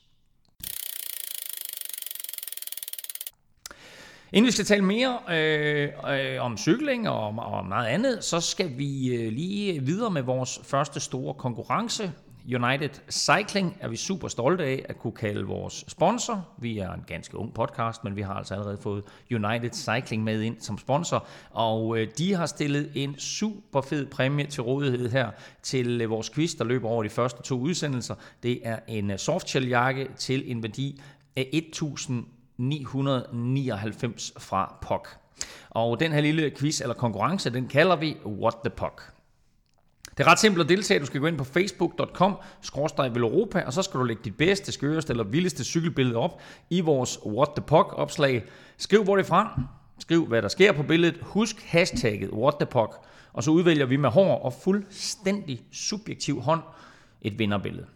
[4.33, 8.41] Inden vi skal tale mere øh, øh, om cykling og om, og meget andet, så
[8.41, 12.13] skal vi øh, lige videre med vores første store konkurrence.
[12.47, 16.49] United Cycling er vi super stolte af at kunne kalde vores sponsor.
[16.59, 20.43] Vi er en ganske ung podcast, men vi har altså allerede fået United Cycling med
[20.43, 25.31] ind som sponsor, og øh, de har stillet en super fed præmie til rådighed her
[25.63, 28.15] til øh, vores quiz, der løber over de første to udsendelser.
[28.43, 31.01] Det er en øh, softshell-jakke til en værdi
[31.37, 35.09] af 1999 fra POC.
[35.71, 39.12] Og den her lille quiz eller konkurrence, den kalder vi What the Puck.
[40.17, 41.01] Det er ret simpelt at deltage.
[41.01, 42.37] Du skal gå ind på facebook.com
[42.99, 47.19] Europa, og så skal du lægge dit bedste, skøreste eller vildeste cykelbillede op i vores
[47.27, 48.45] What the Puck opslag.
[48.79, 49.61] Skriv hvor det er fra.
[49.99, 51.19] Skriv hvad der sker på billedet.
[51.23, 52.95] Husk hashtagget What the Puck,
[53.33, 56.61] Og så udvælger vi med hård og fuldstændig subjektiv hånd
[57.23, 57.87] et vinderbillede.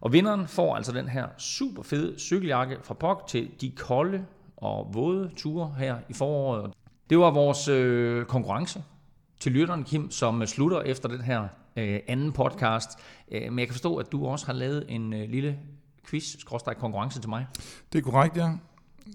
[0.00, 4.24] Og vinderen får altså den her super fede cykeljakke fra Pok til de kolde
[4.56, 6.72] og våde ture her i foråret.
[7.10, 8.82] Det var vores øh, konkurrence
[9.40, 12.88] til lytteren, Kim, som slutter efter den her øh, anden podcast.
[13.32, 15.58] Øh, men jeg kan forstå, at du også har lavet en øh, lille
[16.06, 16.36] quiz
[16.78, 17.46] konkurrence til mig.
[17.92, 18.50] Det er korrekt, ja.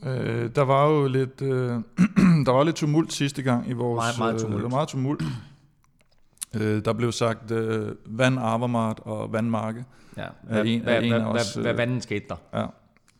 [0.04, 1.50] Øh, der var jo lidt, øh,
[2.46, 3.98] der var lidt tumult sidste gang i vores...
[3.98, 4.64] Meget, meget tumult.
[4.64, 5.24] Øh, meget tumult.
[6.56, 9.86] Øh, der blev sagt øh, vand Avermart og vandmarke.
[10.18, 12.36] Ja, hvad, en, hvad, en hvad, os, hvad, hvad vanden skete der?
[12.54, 12.66] Ja.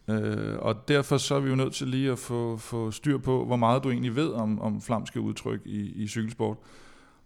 [0.08, 3.46] Øh, og derfor så er vi jo nødt til lige at få, få styr på,
[3.46, 6.58] hvor meget du egentlig ved om, om flamske udtryk i, i cykelsport.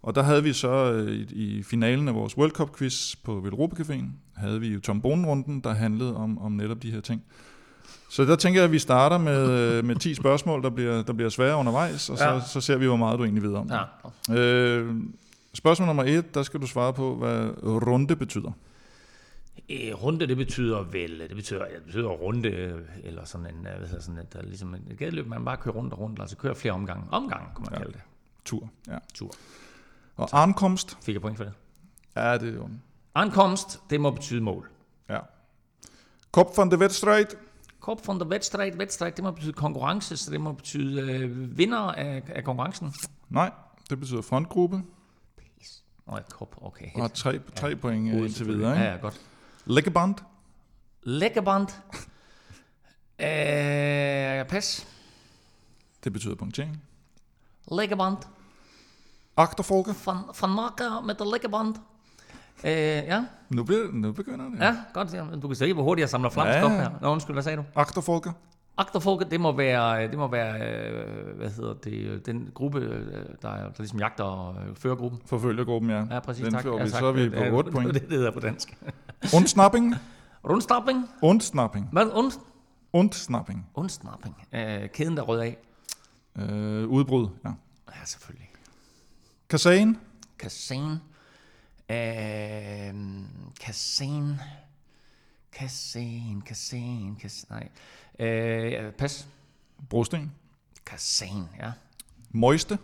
[0.02, 3.40] Og der havde vi så øh, i, i finalen af vores World Cup quiz på
[3.40, 7.24] Velropa Caféen, havde vi jo Tom Bonen-runden, der handlede om, om netop de her ting.
[8.10, 11.14] Så der tænker jeg, at vi starter med, øh, med 10 spørgsmål, der bliver, der
[11.14, 12.42] bliver svære undervejs, og så, Ja.
[12.42, 13.80] så ser vi, hvor meget du egentlig ved om det.
[14.30, 14.36] Ja.
[14.38, 14.96] Øh,
[15.54, 18.52] spørgsmål nummer et, der skal du svare på, hvad runde betyder.
[19.70, 23.54] Øh, runde, det betyder vel, det betyder, ja, det betyder runde, øh, eller sådan en,
[23.62, 26.20] hvad hedder sådan et, der er ligesom et gadeløb, man bare kører rundt og rundt,
[26.20, 27.04] altså kører flere omgange.
[27.12, 27.78] Omgange, kunne man ja.
[27.80, 28.02] kalde det.
[28.46, 28.70] Tur.
[28.88, 28.98] Ja.
[29.14, 29.32] Tur.
[30.20, 31.54] Og ankomst, Fik jeg point for det?
[32.16, 32.70] ja, det er jo...
[33.16, 34.70] Ankomst, det må betyde mål.
[35.10, 35.20] Ja.
[36.32, 37.28] Kop van de wedstrijd,
[37.80, 41.78] Kop von der Wedstrijd, Wedstrijd, det må betyde konkurrence, så det må betyde øh, vinder
[41.78, 42.94] af, af konkurrencen.
[43.30, 43.52] nej,
[43.90, 44.84] det betyder frontgruppe,
[46.08, 46.86] Åh, oh, kop, okay.
[46.96, 48.72] og tre, tre point øh, Hovedet indtil videre.
[48.72, 48.84] Ikke?
[48.84, 49.22] Ja, ja, godt.
[49.66, 50.16] Lækkeband,
[51.04, 51.68] Lækkerband.
[53.20, 54.88] Øh, pas.
[56.04, 56.84] det betyder punktering.
[57.72, 58.18] Lækkerband.
[59.40, 61.76] Agterfolke, Van, van Marker med der lækkerband.
[62.64, 64.60] Øh, ja, nu, bliver, nu begynder det.
[64.60, 65.14] ja, godt.
[65.14, 65.26] Ja.
[65.42, 66.70] Du kan se, hvor hurtigt jeg samler flamsk Ja, ja.
[66.82, 66.90] her.
[67.02, 67.64] Nå, undskyld, hvad sagde du?
[68.78, 70.52] Agterfolket, det må være, det må være
[71.36, 75.22] hvad hedder det, den gruppe, øh, der, er, der ligesom jagter øh, førergruppen.
[75.26, 76.06] forfølgergruppen, ja.
[76.12, 76.64] Ja, præcis, Den tak.
[76.64, 77.00] får Ja, vi, tak.
[77.00, 77.94] så er vi på 8 point.
[77.94, 78.78] Det, det hedder på dansk.
[79.38, 79.96] Undsnapping,
[80.50, 81.10] Rundstapping.
[81.22, 82.06] undsnapping, Hvad?
[82.06, 82.32] Und,
[82.94, 83.68] undsnapping.
[83.76, 84.48] undsnapping.
[84.54, 85.58] Øh, kæden, der rød af.
[86.40, 87.50] Øh, udbrud, ja.
[87.90, 88.49] Ja, selvfølgelig.
[89.50, 89.98] Kasan,
[90.40, 90.98] Kassan.
[91.90, 92.94] Øh,
[93.62, 94.40] Kassan.
[95.54, 97.50] Kassan, Kassan, Kassan.
[97.50, 97.70] Nej.
[98.28, 99.28] Øh, ja, pas.
[99.90, 100.32] Brosten.
[100.86, 101.72] Kassan, ja.
[102.32, 102.78] Moiste.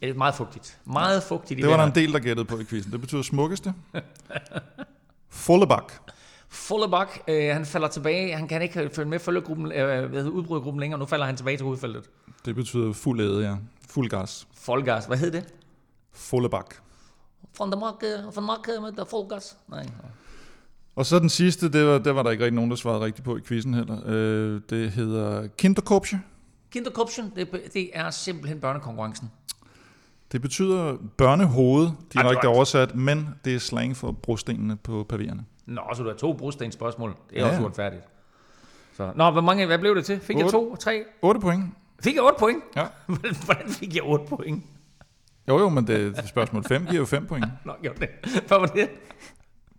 [0.00, 0.78] Det er meget fugtigt.
[0.84, 2.92] Meget fugtigt i Det var der en del, der gættede på i quizzen.
[2.92, 3.74] Det betyder smukkeste.
[5.28, 5.92] Fullebak.
[6.48, 8.36] Fullebak, øh, han falder tilbage.
[8.36, 10.98] Han kan ikke følge med følgegruppen, øh, udbrydergruppen længere.
[10.98, 12.10] Nu falder han tilbage til hovedfeltet.
[12.44, 13.56] Det betyder fuld æde, ja.
[13.88, 14.48] Fuld gas.
[14.54, 15.54] Folgas, hvad hed det?
[16.12, 16.74] Fullebak.
[17.58, 19.56] Von der Marke, von Marke med der Folgas.
[19.68, 19.86] Nej.
[20.96, 23.24] Og så den sidste, det var, det var der ikke rigtig nogen, der svarede rigtigt
[23.24, 24.00] på i quizzen heller.
[24.06, 26.22] Øh, det hedder Kinderkopje.
[26.70, 29.30] Kinderkopschen, det, det er simpelthen børnekonkurrencen.
[30.32, 32.56] Det betyder børnehoved, direkte Akkurat.
[32.56, 35.44] oversat, men det er slang for brostenene på paviererne.
[35.66, 37.16] Nå, så du har to brostens spørgsmål.
[37.30, 37.50] Det er Ja.
[37.50, 38.02] også uretfærdigt.
[38.96, 40.20] Så, nå, hvor mange, hvad blev det til?
[40.20, 40.56] Fik jeg Otte.
[40.58, 41.04] to, tre?
[41.22, 41.64] 8 point.
[42.02, 42.62] Fik jeg 8 point?
[42.76, 42.86] Ja.
[43.44, 44.64] Hvordan fik jeg 8 point?
[45.50, 47.46] Jo, jo, men det, spørgsmål 5 giver jo 5 point.
[47.64, 48.08] Nå, gjorde det.
[48.48, 48.90] Hvad var det?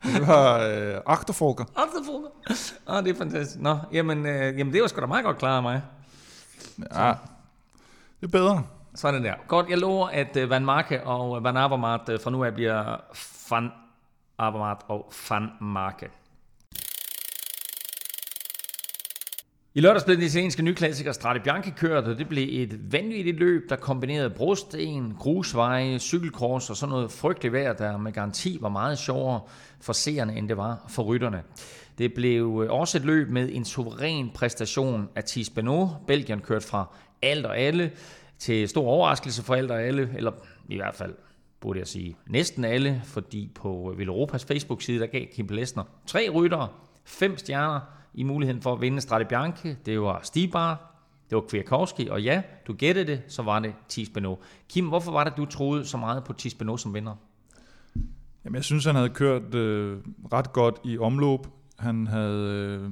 [0.04, 1.66] Det var øh, Achterfolker.
[1.76, 2.30] Alterfolker.
[2.88, 3.60] Åh, oh, det er fantastisk.
[3.60, 5.82] Nå, jamen, øh, jamen det var sgu da meget godt klaret af mig.
[6.96, 7.14] Ja,
[8.22, 8.64] det er bedre.
[8.96, 9.34] Sådan der.
[9.48, 12.54] Godt, jeg lover, at uh, Van Marke og uh, Van Avermaet uh, fra nu af
[12.54, 13.02] bliver
[13.50, 13.72] Van
[14.40, 16.10] Avermaet og Van Marke.
[19.74, 23.70] I lørdags blev den italienske nyklassiker Strade Bianche kørt, og det blev et vanvittigt løb,
[23.70, 29.00] der kombinerede brosten, grusveje, cykelkors og sådan noget frygteligt vejr, der med garanti var meget
[29.00, 29.42] sjovere
[29.82, 31.44] for seerne, end det var for rytterne.
[31.98, 35.90] Det blev også et løb med en suveræn præstation af Thies Benoit.
[36.08, 37.92] Belgien kørte fra alt og alle
[38.40, 40.32] til stor overraskelse for alt og alle, eller
[40.70, 41.14] i hvert fald
[41.60, 46.68] burde jeg sige næsten alle, fordi på Villeuropas Facebook-side, der gav Kim Plesner tre ryttere,
[47.06, 49.78] fem stjerner i muligheden for at vinde Strade Bianche.
[49.86, 50.92] Det var Stibar,
[51.30, 54.36] det var Kwiatkowski, og ja, du gættede det, så var det Tisbeno.
[54.70, 57.16] Kim, hvorfor var det, du troede så meget på Tisbeno som vinder?
[58.46, 59.98] Jamen, jeg synes, han havde kørt øh,
[60.34, 61.40] ret godt i omløb.
[61.80, 62.90] Han havde øh,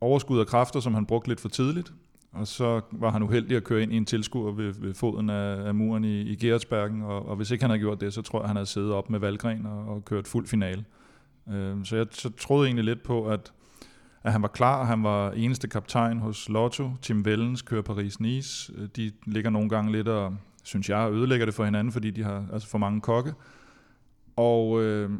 [0.00, 1.92] overskud af kræfter, som han brugte lidt for tidligt.
[2.32, 5.66] Og så var han uheldig at køre ind i en tilskuer ved, ved foden af,
[5.66, 7.02] af muren i, i Gerardsbergen.
[7.02, 9.10] Og, og hvis ikke han havde gjort det, så tror jeg, han havde siddet op
[9.10, 10.84] med Valgren og, og kørt fuld finale.
[11.50, 13.52] Øh, så jeg så troede egentlig lidt på, at,
[14.24, 16.90] at han var klar, og han var eneste kaptajn hos Lotto.
[17.02, 18.72] Tim Vellens kører Paris-Nice.
[18.96, 22.46] De ligger nogle gange lidt og, synes jeg, ødelægger det for hinanden, fordi de har
[22.52, 23.32] altså for mange kokke.
[24.36, 25.10] Og, øh,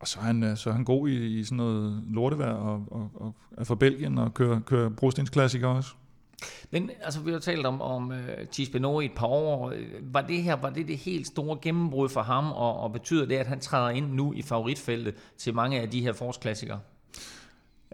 [0.00, 2.84] og så, er han, øh, så er han god i, i sådan noget lortevejr, og,
[2.90, 5.94] og, og er fra Belgien og kører, kører brostensklassikere også.
[6.70, 9.72] Men altså, vi har talt om, om øh, uh, Thies Benoit i et par år.
[10.02, 13.36] Var det her var det, det helt store gennembrud for ham, og, og betyder det,
[13.36, 16.80] at han træder ind nu i favoritfeltet til mange af de her forårsklassikere?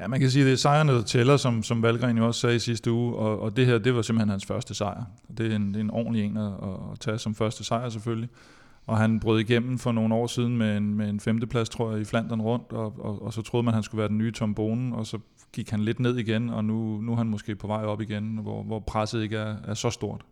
[0.00, 2.40] Ja, man kan sige, at det er sejrene, der tæller, som, som Valgren jo også
[2.40, 5.04] sagde i sidste uge, og, og det her, det var simpelthen hans første sejr.
[5.38, 6.52] Det er en, det er en ordentlig en at,
[6.92, 8.28] at tage som første sejr selvfølgelig.
[8.86, 12.00] Og han brød igennem for nogle år siden med en, med en femteplads, tror jeg,
[12.00, 14.32] i Flandern rundt, og, og, og så troede man, at han skulle være den nye
[14.32, 15.18] Tom Bonen, og så
[15.52, 18.38] gik han lidt ned igen, og nu, nu er han måske på vej op igen,
[18.42, 20.24] hvor, hvor presset ikke er, er så stort.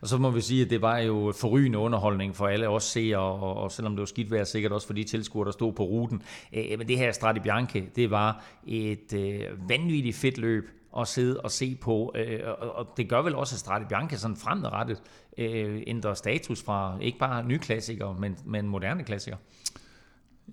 [0.00, 3.18] Og så må vi sige, at det var jo forrygende underholdning for alle os seere,
[3.18, 5.82] og, og selvom det var skidt vejr, sikkert også for de tilskuere, der stod på
[5.82, 6.22] ruten.
[6.52, 11.40] Øh, men det her Strati Bianche, det var et øh, vanvittigt fedt løb at sidde
[11.40, 15.02] og se på, øh, og, og det gør vel også, at Strati Bianche sådan fremadrettet
[15.38, 19.38] øh, ændrer status fra ikke bare nye klassikere, men, men moderne klassikere.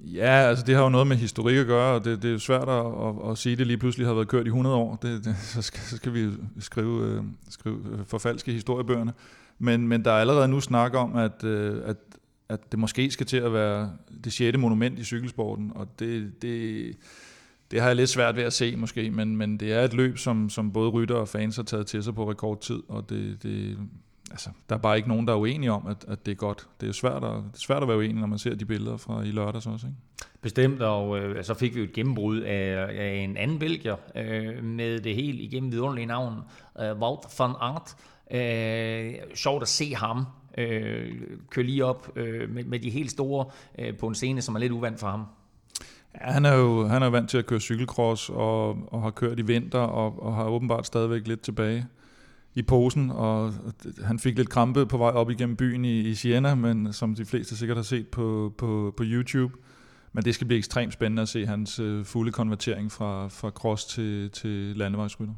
[0.03, 2.39] Ja, altså det har jo noget med historik at gøre, og det, det er jo
[2.39, 4.95] svært at, at, at sige, at det lige pludselig har været kørt i 100 år.
[4.95, 6.29] Det, det, så, skal, så skal vi
[6.59, 9.13] skrive, øh, skrive øh, forfalske historiebøgerne.
[9.59, 11.97] Men, men der er allerede nu snak om, at, øh, at,
[12.49, 13.91] at det måske skal til at være
[14.23, 16.95] det sjette monument i cykelsporten, og det, det,
[17.71, 20.17] det har jeg lidt svært ved at se måske, men, men det er et løb,
[20.17, 23.77] som, som både rytter og fans har taget til sig på rekordtid, og det, det,
[24.31, 26.67] altså, der er bare ikke nogen, der er uenige om, at, at det er godt.
[26.81, 28.97] Det er svært at, det er svært at være uenig, når man ser de billeder
[28.97, 29.87] fra i lørdags også.
[29.87, 29.97] Ikke?
[30.41, 34.63] Bestemt, og øh, så fik vi jo et gennembrud af, af en anden belgier øh,
[34.63, 36.33] med det helt igennem vidunderlige navn,
[36.79, 37.95] øh, Wout van Aert.
[38.31, 40.25] Øh, sjovt at se ham
[40.57, 43.45] øh, køre lige op øh, med, med de helt store
[43.79, 45.25] øh, på en scene, som er lidt uvandt for ham.
[46.21, 49.39] Ja, han er jo han er vant til at køre cykelcross og, og har kørt
[49.39, 51.85] i vinter og, og har åbenbart stadigvæk lidt tilbage
[52.55, 53.53] i posen, og
[54.03, 57.25] han fik lidt krampe på vej op igennem byen i, i Siena, men som de
[57.25, 59.53] fleste sikkert har set på, på, på YouTube.
[60.13, 63.85] Men det skal blive ekstremt spændende at se hans øh, fulde konvertering fra, fra cross
[63.85, 65.33] til, til landevejsrytter.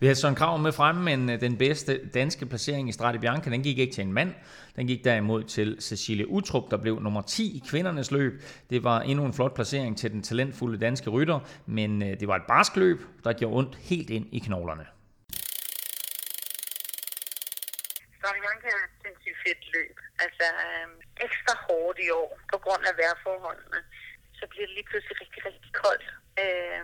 [0.00, 3.50] Vi havde Søren Krav med fremme, men øh, den bedste danske placering i Strade Bianca,
[3.50, 4.32] den gik ikke til en mand.
[4.76, 8.42] Den gik derimod til Cecilie Utrup, der blev nummer 10 i kvindernes løb.
[8.70, 12.36] Det var endnu en flot placering til den talentfulde danske rytter, men øh, det var
[12.36, 14.84] et barsk løb, der gjorde ondt helt ind i knoglerne.
[18.28, 19.96] Strade Bianca er et sindssygt fedt løb.
[20.24, 20.88] Altså, øh,
[21.26, 23.80] ekstra ekstra hårdt i år på grund af vejrforholdene.
[24.38, 26.06] Så bliver det lige pludselig rigtig, rigtig koldt,
[26.42, 26.82] øh,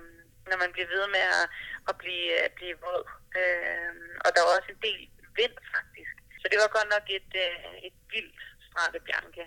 [0.51, 1.47] når man bliver ved med at,
[1.91, 3.05] at blive, at blive våd.
[3.41, 3.93] Øh,
[4.25, 5.01] og der var også en del
[5.39, 6.15] vind faktisk.
[6.41, 9.45] Så det var godt nok et, øh, et vildt Strade Bianca.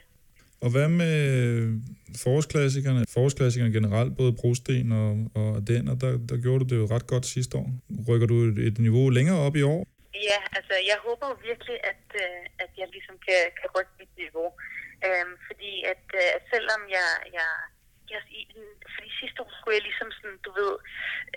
[0.64, 1.16] Og hvad med
[2.24, 3.02] forårsklassikerne?
[3.16, 7.08] Forårsklassikerne generelt, både Brosten og, og den, og der, der gjorde du det jo ret
[7.14, 7.68] godt sidste år.
[8.10, 9.82] Rykker du et, et niveau længere op i år?
[10.30, 14.14] Ja, altså jeg håber jo virkelig, at, øh, at jeg ligesom kan, kan rykke mit
[14.24, 14.50] niveau.
[15.06, 17.50] Øhm, fordi at, øh, at selvom jeg, jeg,
[18.12, 18.42] jeg i,
[18.94, 20.74] fordi sidste år skulle jeg ligesom sådan, du ved,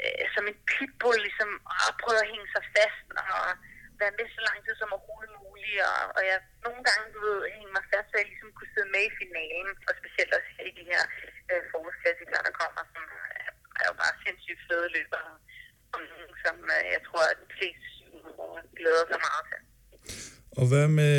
[0.00, 1.50] øh, som en pitbull ligesom
[1.86, 3.44] at prøve at hænge sig fast og
[4.00, 5.80] være med så lang tid som overhovedet muligt.
[5.90, 8.92] Og, og jeg nogle gange, du ved, hænge mig fast, så jeg ligesom kunne sidde
[8.94, 9.70] med i finalen.
[9.88, 11.02] Og specielt også i de her
[11.50, 13.04] øh, forårsklassikere, der kommer, som
[13.40, 15.22] er, er jo bare sindssygt fede løber.
[16.44, 17.86] Som øh, jeg tror, at de fleste
[18.78, 19.60] glæder sig meget til.
[20.60, 21.16] Og hvad med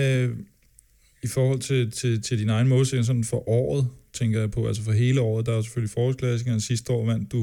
[1.28, 3.84] i forhold til, til, til din egen målsætning sådan for året,
[4.20, 6.62] tænker jeg på, altså for hele året, der er jo selvfølgelig forårsklassikeren.
[6.62, 7.42] Sidste år vandt du,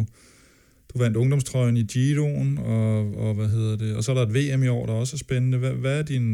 [0.91, 2.91] du vandt ungdomstrøjen i Giroen, og,
[3.25, 5.25] og hvad hedder det, og så er der et VM i år, der også er
[5.27, 5.59] spændende.
[5.63, 6.27] Hvad, hvad er din,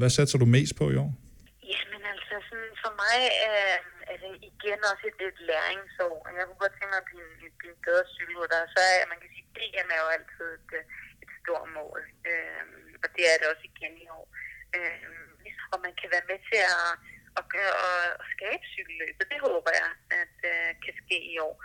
[0.00, 1.10] hvad satser du mest på i år?
[1.72, 3.18] Jamen altså, sådan for mig
[3.50, 3.64] er,
[4.12, 6.14] er det igen også et, et læringsår.
[6.38, 7.28] Jeg kunne godt tænke mig at blive,
[7.60, 8.60] blive en bedre cykelrytter.
[8.74, 10.70] Så er, man kan sige, DM er jo altid et,
[11.46, 12.00] et stort mål.
[12.30, 12.64] Øh,
[13.04, 14.26] og det er det også igen i år.
[14.76, 15.06] Øh,
[15.72, 16.90] og man kan være med til at,
[17.38, 17.74] at, gøre,
[18.22, 19.30] at skabe cykelløbet.
[19.32, 19.90] Det håber jeg,
[20.22, 21.56] at øh, kan ske i år.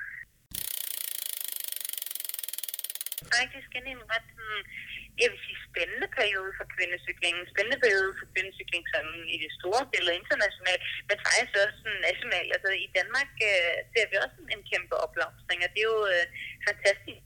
[3.38, 4.64] Faktisk ind i en ret, mm,
[5.22, 7.44] jeg vil sige, spændende periode for kvindecyklingen.
[7.54, 12.50] Spændende periode for kvindecykling sådan i det store billede internationalt, men faktisk også nationalt.
[12.56, 16.26] Altså i Danmark øh, ser vi også en kæmpe opblomstring, og det er jo øh,
[16.68, 17.22] fantastisk.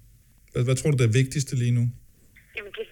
[0.52, 1.86] Hvad, hvad tror du, der er vigtigste lige nu?
[2.56, 2.86] Jamen, det,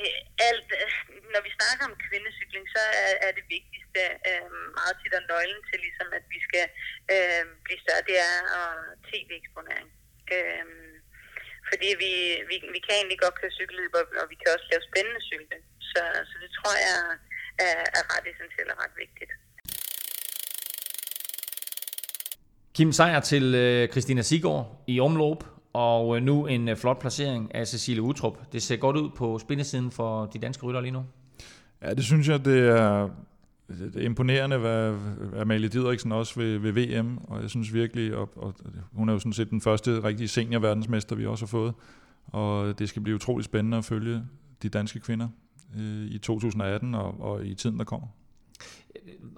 [0.00, 0.90] øh, alt, øh,
[1.34, 5.62] når vi snakker om kvindecykling, så er, er det vigtigste øh, meget tit og nøglen
[5.68, 6.66] til, ligesom, at vi skal
[7.14, 8.70] øh, blive større, det er og
[9.08, 9.88] tv-eksponering.
[10.36, 10.66] Øh,
[11.70, 12.12] fordi vi,
[12.50, 15.60] vi, vi kan egentlig godt køre cykelløb, og vi kan også lave spændende cykler.
[15.90, 17.00] Så, så det tror jeg
[17.66, 19.32] er, er ret essentielt og ret vigtigt.
[22.76, 25.40] Kim Sejer til øh, Christina Sigård i omløb,
[25.72, 28.52] og øh, nu en øh, flot placering af Cecilie Utrup.
[28.52, 31.04] Det ser godt ud på spindesiden for de danske rytter lige nu.
[31.82, 33.08] Ja, det synes jeg, det er,
[33.68, 34.96] det er imponerende, hvad
[35.40, 38.54] Amalie Didriksen også ved, ved VM, og jeg synes virkelig, og, og
[38.92, 41.74] hun er jo sådan set den første rigtige senior-verdensmester, vi også har fået,
[42.26, 44.22] og det skal blive utrolig spændende at følge
[44.62, 45.28] de danske kvinder
[45.78, 48.06] øh, i 2018 og, og i tiden, der kommer.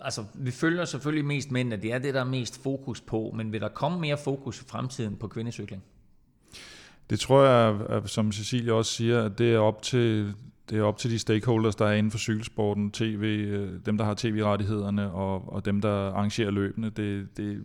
[0.03, 3.53] Altså, vi følger selvfølgelig mest mænd, det er det, der er mest fokus på, men
[3.53, 5.83] vil der komme mere fokus i fremtiden på kvindecykling?
[7.11, 10.35] Det tror jeg, at, som Cecilie også siger, at det er op til
[10.71, 14.05] det er op til de stakeholders, der er inden for cykelsporten, TV, øh, dem der
[14.05, 16.90] har tv-rettighederne og, og dem der arrangerer løbende.
[16.90, 17.64] Det, det,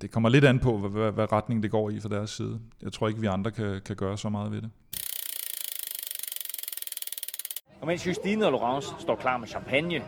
[0.00, 2.58] det kommer lidt an på, hvad, hvad retning det går i fra deres side.
[2.82, 4.70] Jeg tror ikke, vi andre kan, kan gøre så meget ved det.
[7.86, 10.02] Og mens Justine og Laurence står klar med champagne,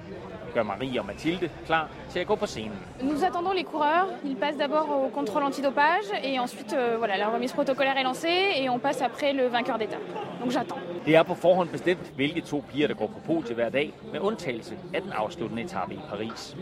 [0.55, 2.79] gør Marie og Mathilde klar til at gå på scenen.
[3.01, 4.09] Nous attendons les coureurs.
[4.25, 8.63] Ils passent d'abord au contrôle antidopage et ensuite euh, voilà, la remise protocolaire est lancée
[8.63, 10.07] et on passe après le vainqueur d'étape.
[10.41, 10.81] Donc j'attends.
[11.07, 14.21] Det er på forhånd bestemt, hvilke to piger, der går på podiet hver dag, med
[14.21, 16.57] undtagelse af den afsluttende etape i Paris.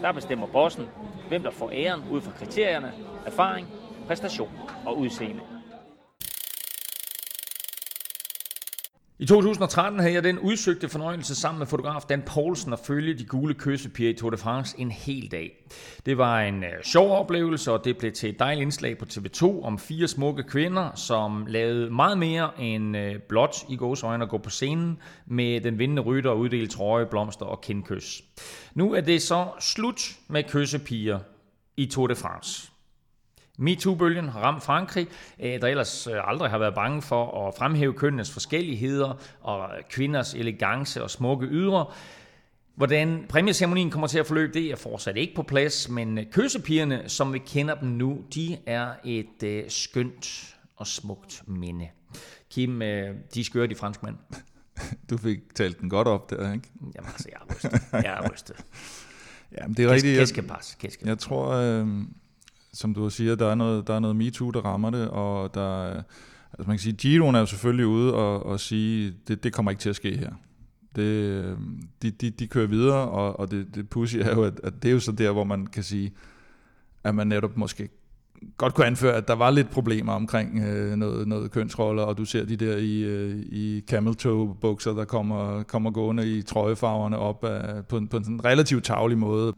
[0.00, 0.88] Der bestemmer bossen,
[1.28, 2.92] hvem der får æren ud fra kriterierne,
[3.26, 3.68] erfaring,
[4.06, 4.50] præstation
[4.86, 5.40] og udseende.
[9.24, 13.24] I 2013 havde jeg den udsøgte fornøjelse sammen med fotograf Dan Poulsen at følge de
[13.24, 15.66] gule kyssepiger i Tour de France en hel dag.
[16.06, 19.64] Det var en øh, sjov oplevelse, og det blev til et dejligt indslag på TV2
[19.64, 24.38] om fire smukke kvinder, som lavede meget mere end øh, blot i gåsøjne at gå
[24.38, 28.22] på scenen med den vindende rytter og uddele trøje, blomster og kindkys.
[28.74, 31.18] Nu er det så slut med kyssepiger
[31.76, 32.73] i Tour de France.
[33.58, 35.06] MeToo-bølgen har ramt Frankrig,
[35.40, 40.34] øh, der ellers øh, aldrig har været bange for at fremhæve kønnenes forskelligheder og kvinders
[40.34, 41.86] elegance og smukke ydre.
[42.74, 47.02] Hvordan præmieceremonien kommer til at forløbe, det er fortsat ikke på plads, men øh, kyssepigerne,
[47.06, 51.88] som vi kender dem nu, de er et øh, skønt og smukt minde.
[52.50, 54.16] Kim, øh, de skøre de franskmænd.
[55.10, 56.68] Du fik talt den godt op der, ikke?
[56.80, 57.82] Jamen altså, jeg er rystet.
[57.92, 58.56] Jeg er rystet.
[59.58, 60.18] Jamen, det er rigtigt.
[60.18, 60.76] Kæskepas.
[60.80, 61.08] Kæskepas.
[61.08, 61.86] Jeg tror, øh,
[62.74, 65.84] som du siger, der er noget, der er noget MeToo, der rammer det, og der,
[66.52, 69.70] altså man kan sige, Giroen er jo selvfølgelig ude og, og sige, det, det kommer
[69.70, 70.30] ikke til at ske her.
[70.96, 71.56] Det,
[72.02, 74.88] de, de, de kører videre, og, og det, det pussy er jo, at, at det
[74.88, 76.12] er jo så der, hvor man kan sige,
[77.04, 77.88] at man netop måske
[78.56, 82.24] godt kunne anføre, at der var lidt problemer omkring øh, noget, noget kønsroller, og du
[82.24, 87.18] ser de der i, øh, i camel toe bukser, der kommer, kommer gående i trøjefarverne
[87.18, 89.52] op af, på, en, på en sådan relativt tavlig måde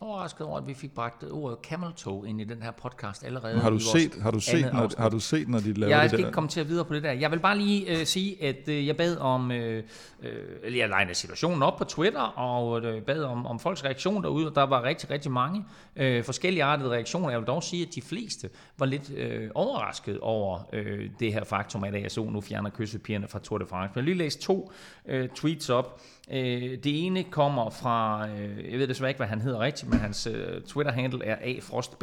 [0.00, 3.60] overrasket over, at vi fik bragt ordet camel toe ind i den her podcast allerede.
[3.60, 4.98] Har du, set, har, du set, når, afsnit.
[4.98, 6.26] har du set, når de laver Jeg det skal der?
[6.26, 7.12] ikke komme til at videre på det der.
[7.12, 9.84] Jeg vil bare lige øh, sige, at øh, jeg bad om, øh,
[10.22, 10.32] øh,
[10.62, 14.48] eller jeg legnede situationen op på Twitter, og øh, bad om, om folks reaktion derude,
[14.48, 15.64] og der var rigtig, rigtig mange
[15.96, 17.30] øh, forskellige artede reaktioner.
[17.30, 21.44] Jeg vil dog sige, at de fleste var lidt øh, overrasket over øh, det her
[21.44, 23.92] faktum, at ASO nu fjerner kyssepigerne fra Tour de France.
[23.94, 24.72] Men jeg lige læse to
[25.08, 26.00] øh, tweets op.
[26.32, 29.98] Øh, det ene kommer fra, øh, jeg ved desværre ikke, hvad han hedder rigtigt, men
[29.98, 32.02] hans øh, Twitter-handle er afrostb.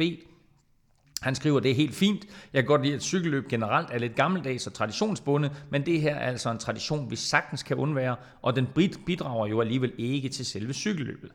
[1.22, 2.24] Han skriver, det er helt fint.
[2.52, 6.14] Jeg kan godt lide, at cykelløb generelt er lidt gammeldags og traditionsbundet, men det her
[6.14, 8.66] er altså en tradition, vi sagtens kan undvære, og den
[9.06, 11.30] bidrager jo alligevel ikke til selve cykelløbet.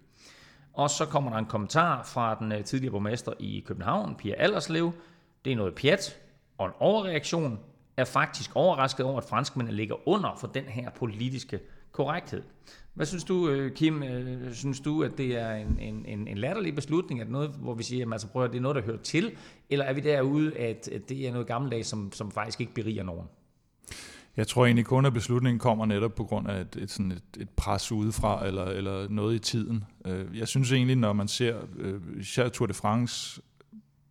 [0.73, 4.91] Og så kommer der en kommentar fra den øh, tidligere borgmester i København, Pia Allerslev.
[5.45, 6.19] Det er noget pjat
[6.57, 7.59] og en overreaktion.
[7.97, 11.59] Er faktisk overrasket over, at franskmændene ligger under for den her politiske
[11.93, 12.43] korrekthed.
[12.93, 14.03] Hvad synes du, øh, Kim?
[14.03, 17.19] Øh, synes du, at det er en, en, en, en latterlig beslutning?
[17.19, 18.81] Er det noget, hvor vi siger, altså, at altså, prøver, at, det er noget, der
[18.81, 19.31] hører til?
[19.69, 23.03] Eller er vi derude, at, at det er noget gammeldags, som, som faktisk ikke beriger
[23.03, 23.27] nogen?
[24.37, 27.23] Jeg tror egentlig kun, at beslutningen kommer netop på grund af et, et, sådan et,
[27.39, 29.83] et pres udefra, eller, eller noget i tiden.
[30.05, 31.55] Øh, jeg synes egentlig, når man ser
[32.19, 33.41] især Tour de France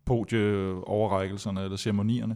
[0.05, 2.35] podieoverrækkelserne eller ceremonierne,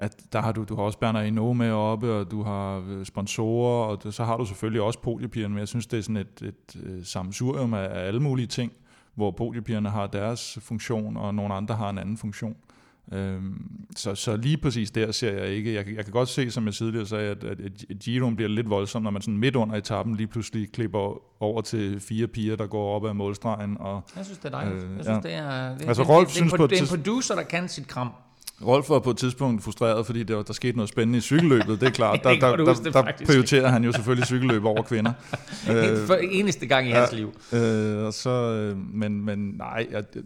[0.00, 3.04] at der har du, du har også Bernard Hinault med oppe, og du har øh,
[3.06, 6.16] sponsorer, og det, så har du selvfølgelig også podiepigerne, men jeg synes, det er sådan
[6.16, 8.72] et, et, et sammensurium af, af alle mulige ting,
[9.14, 12.56] hvor podiepigerne har deres funktion, og nogle andre har en anden funktion.
[13.12, 15.74] Øhm, så, så lige præcis der ser jeg ikke.
[15.74, 18.48] Jeg, kan- jeg kan godt se, som jeg tidligere sagde, at, at, at Giroen bliver
[18.48, 22.56] lidt voldsom, når man sådan midt under etappen lige pludselig klipper over til fire piger,
[22.56, 23.76] der går op ad målstregen.
[23.80, 24.84] Og Jeg synes, det er dejligt.
[24.84, 25.28] Øh, jeg synes, ja.
[25.28, 27.42] det er, det, Altså, Rolf det, synes det, på en, det er en producer, der
[27.42, 28.10] kan sit kram.
[28.66, 31.80] Rolf var på et tidspunkt frustreret, fordi der, der skete noget spændende i cykelløbet.
[31.80, 33.30] Det er klart, der, der, det der, der faktisk.
[33.30, 35.12] prioriterer han jo selvfølgelig cykelløb over kvinder.
[35.70, 37.32] Øh, for eneste gang i hans liv.
[37.52, 40.24] Øh, og så, øh, men, men nej, ja, det,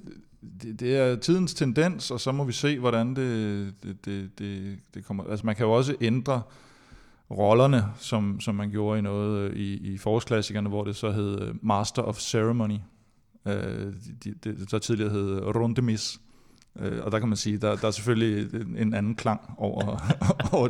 [0.63, 4.79] det, det er tidens tendens, og så må vi se, hvordan det, det, det, det,
[4.95, 5.25] det kommer.
[5.31, 6.43] Altså man kan jo også ændre
[7.31, 11.41] rollerne, som, som man gjorde i noget øh, i, i forårsklassikerne, hvor det så hed
[11.41, 12.79] øh, Master of Ceremony.
[13.47, 13.93] Øh,
[14.25, 16.21] de, de, der tidligere hed Rundemis.
[16.81, 19.83] Øh, og der kan man sige, der, der er selvfølgelig en- en anden klang over,
[20.53, 20.69] over,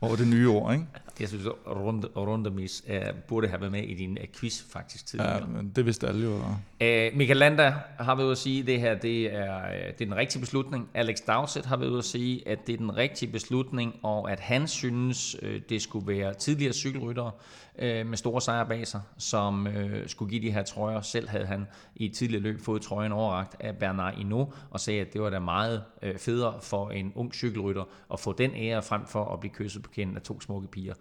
[0.00, 0.86] over det nye ord, ikke?
[1.20, 2.94] Jeg synes, runde, rundemis uh,
[3.28, 5.34] burde have været med i din uh, quiz faktisk tidligere.
[5.34, 6.34] Ja, men det vidste alle jo.
[6.36, 10.00] Uh, Michael Landa har været ude at sige, at det her det er, øh, det
[10.00, 10.88] er den rigtige beslutning.
[10.94, 14.40] Alex Dowsett har været ude at sige, at det er den rigtige beslutning, og at
[14.40, 17.30] han synes, øh, det skulle være tidligere cykelryttere
[17.78, 21.00] øh, med store sejre bag sig, som øh, skulle give de her trøjer.
[21.00, 21.66] Selv havde han
[21.96, 25.30] i et tidligere løb fået trøjen overragt af Bernard Hinault, og sagde, at det var
[25.30, 29.40] da meget øh, federe for en ung cykelrytter at få den ære frem for at
[29.40, 30.94] blive kysset på kinden af to smukke piger.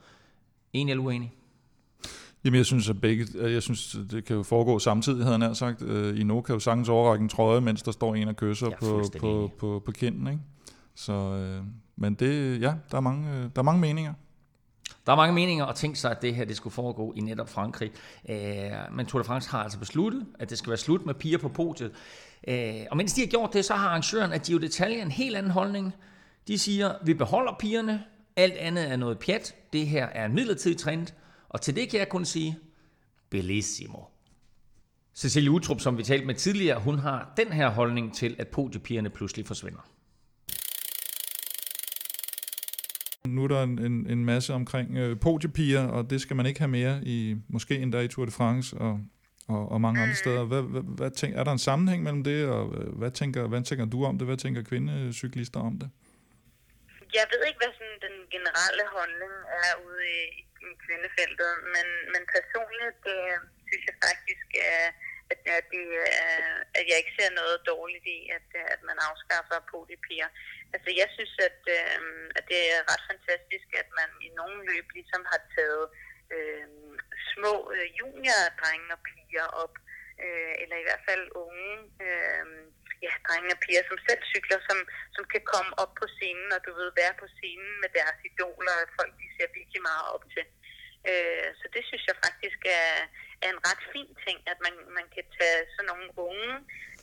[0.73, 1.33] Enig eller uenig?
[2.45, 5.81] Jamen, jeg synes, at begge, jeg synes, det kan jo foregå samtidig, havde han sagt.
[5.81, 8.67] Øh, I nu kan jo sagtens overrække en trøje, mens der står en og kysser
[8.67, 9.51] er på, på, enig.
[9.51, 10.39] på, på kinden, ikke?
[10.95, 11.63] Så, øh,
[11.95, 14.13] men det, ja, der er mange, øh, der er mange meninger.
[15.05, 17.49] Der er mange meninger og tænkt sig, at det her det skulle foregå i netop
[17.49, 17.91] Frankrig.
[18.29, 21.37] Øh, men Tour de France har altså besluttet, at det skal være slut med piger
[21.37, 21.91] på podiet.
[22.47, 25.35] Øh, og mens de har gjort det, så har arrangøren af Giro d'Italia en helt
[25.35, 25.93] anden holdning.
[26.47, 28.03] De siger, vi beholder pigerne,
[28.35, 31.07] alt andet er noget pjat, det her er en midlertidig trend,
[31.49, 32.57] og til det kan jeg kun sige,
[33.29, 33.99] bellissimo.
[35.15, 39.09] Cecilie Utrup, som vi talte med tidligere, hun har den her holdning til, at podiepigerne
[39.09, 39.94] pludselig forsvinder.
[43.35, 46.59] Nu er der en, en, en masse omkring øh, podiepiger, og det skal man ikke
[46.59, 47.17] have mere i,
[47.55, 48.93] måske endda i Tour de France og,
[49.53, 50.43] og, og mange andre steder.
[50.51, 53.63] Hvad, hvad, hvad tænk, er der en sammenhæng mellem det, og øh, hvad tænker, hvad
[53.69, 54.25] tænker du om det?
[54.27, 55.89] Hvad tænker kvindecyklister om det?
[57.19, 59.33] Jeg ved ikke, hvad sådan den generelle holdning
[59.65, 60.21] er ude i,
[60.67, 63.35] i kvindefeltet, men, men personligt øh,
[63.67, 64.89] synes jeg faktisk, øh,
[65.33, 68.97] at, at, det, øh, at jeg ikke ser noget dårligt i, at, øh, at man
[69.09, 70.29] afskaffer podiepiger.
[70.75, 71.99] Altså jeg synes, at, øh,
[72.37, 75.85] at det er ret fantastisk, at man i nogle løb ligesom har taget
[76.35, 76.67] øh,
[77.31, 79.75] små øh, juniordrenge og piger op,
[80.23, 81.71] øh, eller i hvert fald unge
[82.05, 82.45] øh,
[83.05, 84.79] ja, drenge og piger, som selv cykler, som,
[85.15, 88.75] som kan komme op på scenen, og du ved, være på scenen med deres idoler,
[88.81, 90.45] og folk de ser virkelig meget op til.
[90.47, 90.64] Øh,
[91.11, 92.91] Øh, så det synes jeg faktisk er,
[93.45, 96.51] er en ret fin ting, at man, man kan tage sådan nogle unge,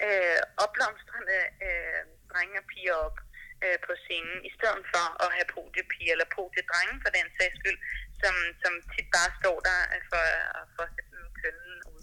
[0.07, 2.01] øh, opblomstrende øh,
[2.31, 3.19] drenge og piger op
[3.65, 7.81] øh, på scenen, i stedet for at have podiepiger eller podiedrenge for den sags skyld,
[8.23, 9.79] som, som tit bare står der
[10.11, 10.25] for,
[10.75, 12.03] for at sætte den kønnen ud.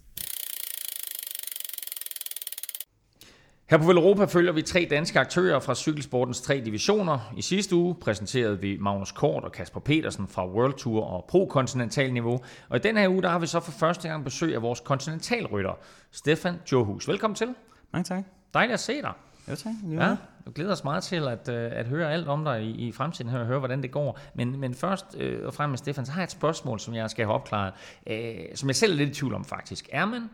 [3.70, 7.34] Her på Europa følger vi tre danske aktører fra cykelsportens tre divisioner.
[7.38, 11.47] I sidste uge præsenterede vi Magnus Kort og Kasper Petersen fra World Tour og Pro
[11.51, 12.39] Continental niveau.
[12.70, 14.80] Og i den her uge der har vi så for første gang besøg af vores
[14.80, 15.72] kontinentalrytter,
[16.11, 17.07] Stefan Johus.
[17.07, 17.55] Velkommen til.
[17.93, 18.24] Mange tak.
[18.53, 19.11] Dejligt at se dig.
[19.49, 19.74] Jo tak.
[19.91, 20.17] Ja, jeg
[20.55, 23.39] glæder os meget til at, øh, at høre alt om dig i, i fremtiden her
[23.39, 24.20] og høre, hvordan det går.
[24.34, 27.26] Men, men først øh, og fremmest, Stefan, så har jeg et spørgsmål, som jeg skal
[27.26, 27.74] have opklaret,
[28.07, 29.89] øh, som jeg selv er lidt i tvivl om faktisk.
[29.91, 30.30] Er man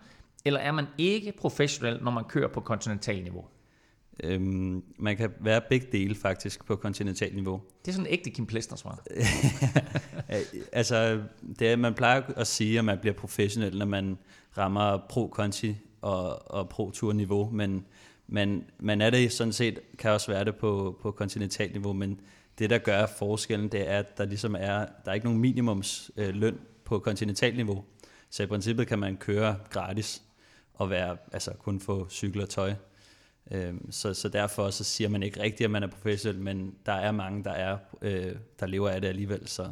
[0.45, 3.45] eller er man ikke professionel, når man kører på kontinental niveau?
[4.23, 7.61] Øhm, man kan være begge dele faktisk på kontinental niveau.
[7.85, 9.03] Det er sådan en ægte Kim Plester svar.
[10.71, 11.21] altså,
[11.59, 14.17] det er, man plejer at sige, at man bliver professionel, når man
[14.57, 17.85] rammer pro-conti og, og pro-tour niveau, men
[18.27, 22.19] man, man er det sådan set, kan også være det på, på kontinental niveau, men
[22.59, 26.11] det der gør forskellen, det er, at der ligesom er, der er ikke nogen minimums
[26.17, 26.53] øh,
[26.85, 27.83] på kontinental niveau.
[28.29, 30.23] Så i princippet kan man køre gratis
[30.76, 32.73] og være, altså kun få cykel og tøj.
[33.51, 36.93] Øhm, så, så derfor så siger man ikke rigtigt, at man er professionel, men der
[36.93, 39.67] er mange, der er øh, der lever af det alligevel, så,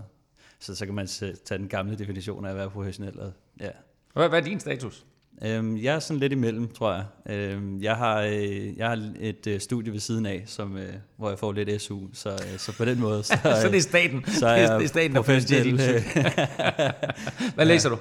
[0.60, 3.20] så, så kan man tage den gamle definition af at være professionel.
[3.20, 3.70] Og, ja.
[4.14, 5.06] Hvad, hvad er din status?
[5.42, 7.06] Øhm, jeg er sådan lidt imellem, tror jeg.
[7.36, 11.30] Øhm, jeg, har, øh, jeg har et øh, studie ved siden af, som, øh, hvor
[11.30, 13.24] jeg får lidt SU, så, øh, så på den måde...
[13.34, 15.78] Så, så det er staten, så er det er staten der professionel.
[17.56, 17.98] Hvad læser du?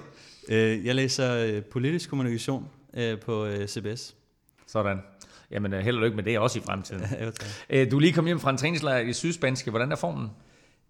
[0.48, 4.16] Øh, jeg læser øh, politisk kommunikation øh, på øh, CBS.
[4.66, 4.99] Sådan.
[5.51, 7.03] Jamen, held og lykke med det også i fremtiden.
[7.70, 9.70] ja, du er lige kommet hjem fra en træningslejr i Sydspanske.
[9.70, 10.28] Hvordan er formen?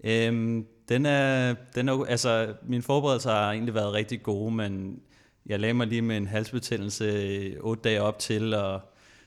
[0.05, 5.01] Øhm, den er, den er, altså, min forberedelse har egentlig været rigtig gode, men
[5.47, 8.81] jeg lagde mig lige med en halsbetændelse otte dage op til, og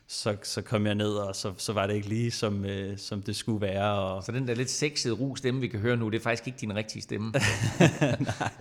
[0.08, 3.22] så, så kom jeg ned, og så, så var det ikke lige, som, øh, som
[3.22, 3.92] det skulle være.
[3.92, 4.24] Og...
[4.24, 6.60] Så den der lidt sexede ru stemme, vi kan høre nu, det er faktisk ikke
[6.62, 7.32] din rigtige stemme?
[8.20, 8.52] nej,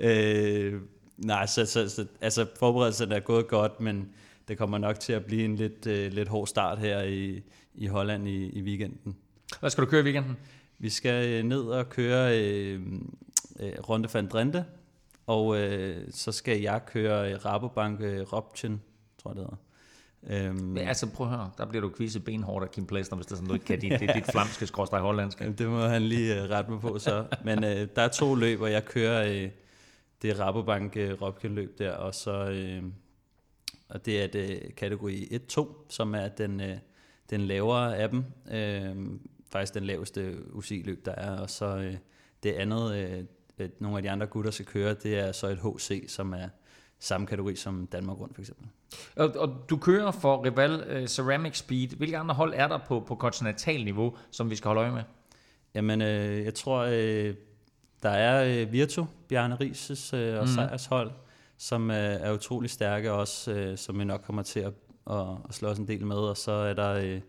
[0.00, 0.80] øh,
[1.16, 4.08] nej så, så, så, altså forberedelsen er gået godt, men
[4.48, 7.42] det kommer nok til at blive en lidt, øh, lidt hård start her i,
[7.74, 9.16] i Holland i, i weekenden.
[9.60, 10.36] Hvad skal du køre i weekenden?
[10.78, 12.80] Vi skal øh, ned og køre øh,
[13.60, 14.64] øh, Ronde van Drenthe,
[15.26, 18.82] og øh, så skal jeg køre Rabobank øh, Robchen,
[19.22, 19.56] tror jeg det hedder.
[20.26, 23.26] Øhm, ja, altså prøv at høre, der bliver du quizet benhårdt af Kim Plesner, hvis
[23.26, 25.52] det er sådan, du ikke kan dit, dit, dit flamske skråstrej hollandske.
[25.58, 27.24] Det må han lige uh, rette mig på så.
[27.44, 29.50] Men øh, der er to løb, og jeg kører øh,
[30.24, 32.82] det Rabobank øh, løb der, og så øh,
[33.88, 36.76] og det er det kategori 1-2, som er den, øh,
[37.30, 38.24] den lavere af dem.
[38.52, 38.96] Øh,
[39.52, 41.96] faktisk den laveste UCI-løb, der er, og så øh,
[42.42, 42.96] det andet,
[43.58, 46.48] øh, nogle af de andre gutter skal køre, det er så et HC, som er
[46.98, 48.66] samme kategori som Danmark rundt for eksempel.
[49.16, 51.88] Og, og du kører for Rival uh, Ceramic Speed.
[51.88, 55.02] Hvilke andre hold er der på, på kontinental niveau, som vi skal holde øje med?
[55.74, 57.34] Jamen, øh, jeg tror, øh,
[58.04, 60.46] der er øh, Virtu, Bjarne Rises øh, og mm.
[60.46, 61.10] Sejers hold,
[61.58, 64.72] som øh, er utrolig stærke også, øh, som vi nok kommer til at,
[65.10, 66.16] at, at slå os en del med.
[66.16, 67.20] Og så er der øh,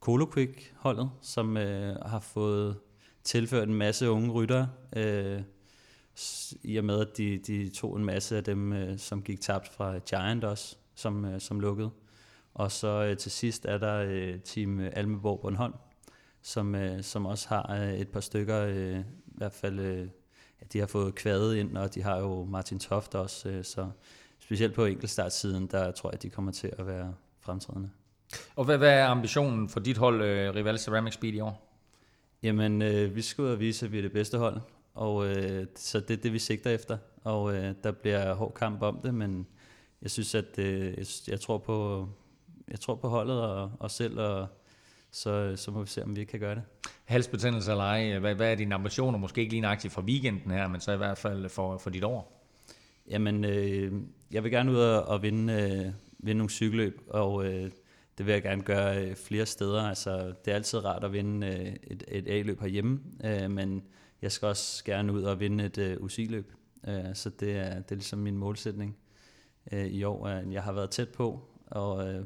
[0.00, 2.76] Colo Quick holdet, som øh, har fået
[3.24, 5.40] tilført en masse unge ryttere, øh,
[6.62, 9.68] i og med at de, de tog en masse af dem, øh, som gik tabt
[9.68, 11.90] fra Giant også, som, øh, som lukkede.
[12.54, 15.74] Og så øh, til sidst er der øh, team Almeborg Bornholm,
[16.42, 20.08] som, øh, som også har øh, et par stykker, øh, i hvert fald øh,
[20.60, 23.90] ja, de har fået kvadet ind, og de har jo Martin Toft også, øh, så
[24.38, 27.90] specielt på enkeltstartsiden, der tror jeg, de kommer til at være fremtrædende.
[28.56, 31.64] Og hvad, hvad er ambitionen for dit hold, øh, Rival Ceramic Speed i år?
[32.42, 34.60] Jamen, øh, vi skal ud og vise, at vi er det bedste hold,
[34.94, 38.82] og øh, så det er det, vi sigter efter, og øh, der bliver hård kamp
[38.82, 39.46] om det, men
[40.02, 42.08] jeg synes, at øh, jeg, jeg, tror på,
[42.68, 44.48] jeg tror på holdet og os selv, og
[45.10, 46.62] så, så må vi se, om vi kan gøre det.
[47.04, 49.18] Halsbetændelse eller ej, hvad, hvad er dine ambitioner?
[49.18, 52.04] Måske ikke lige nøjagtigt for weekenden her, men så i hvert fald for, for dit
[52.04, 52.44] år?
[53.10, 53.92] Jamen, øh,
[54.30, 57.70] jeg vil gerne ud og, og vinde, øh, vinde nogle cykelløb, og øh,
[58.18, 59.82] det vil jeg gerne gøre øh, flere steder.
[59.82, 63.82] Altså, det er altid rart at vinde øh, et, et A-løb herhjemme, øh, men
[64.22, 66.52] jeg skal også gerne ud og vinde et øh, UCI-løb.
[66.88, 68.96] Øh, så det er, det er ligesom min målsætning
[69.72, 70.28] øh, i år.
[70.28, 72.24] Jeg har været tæt på, og øh,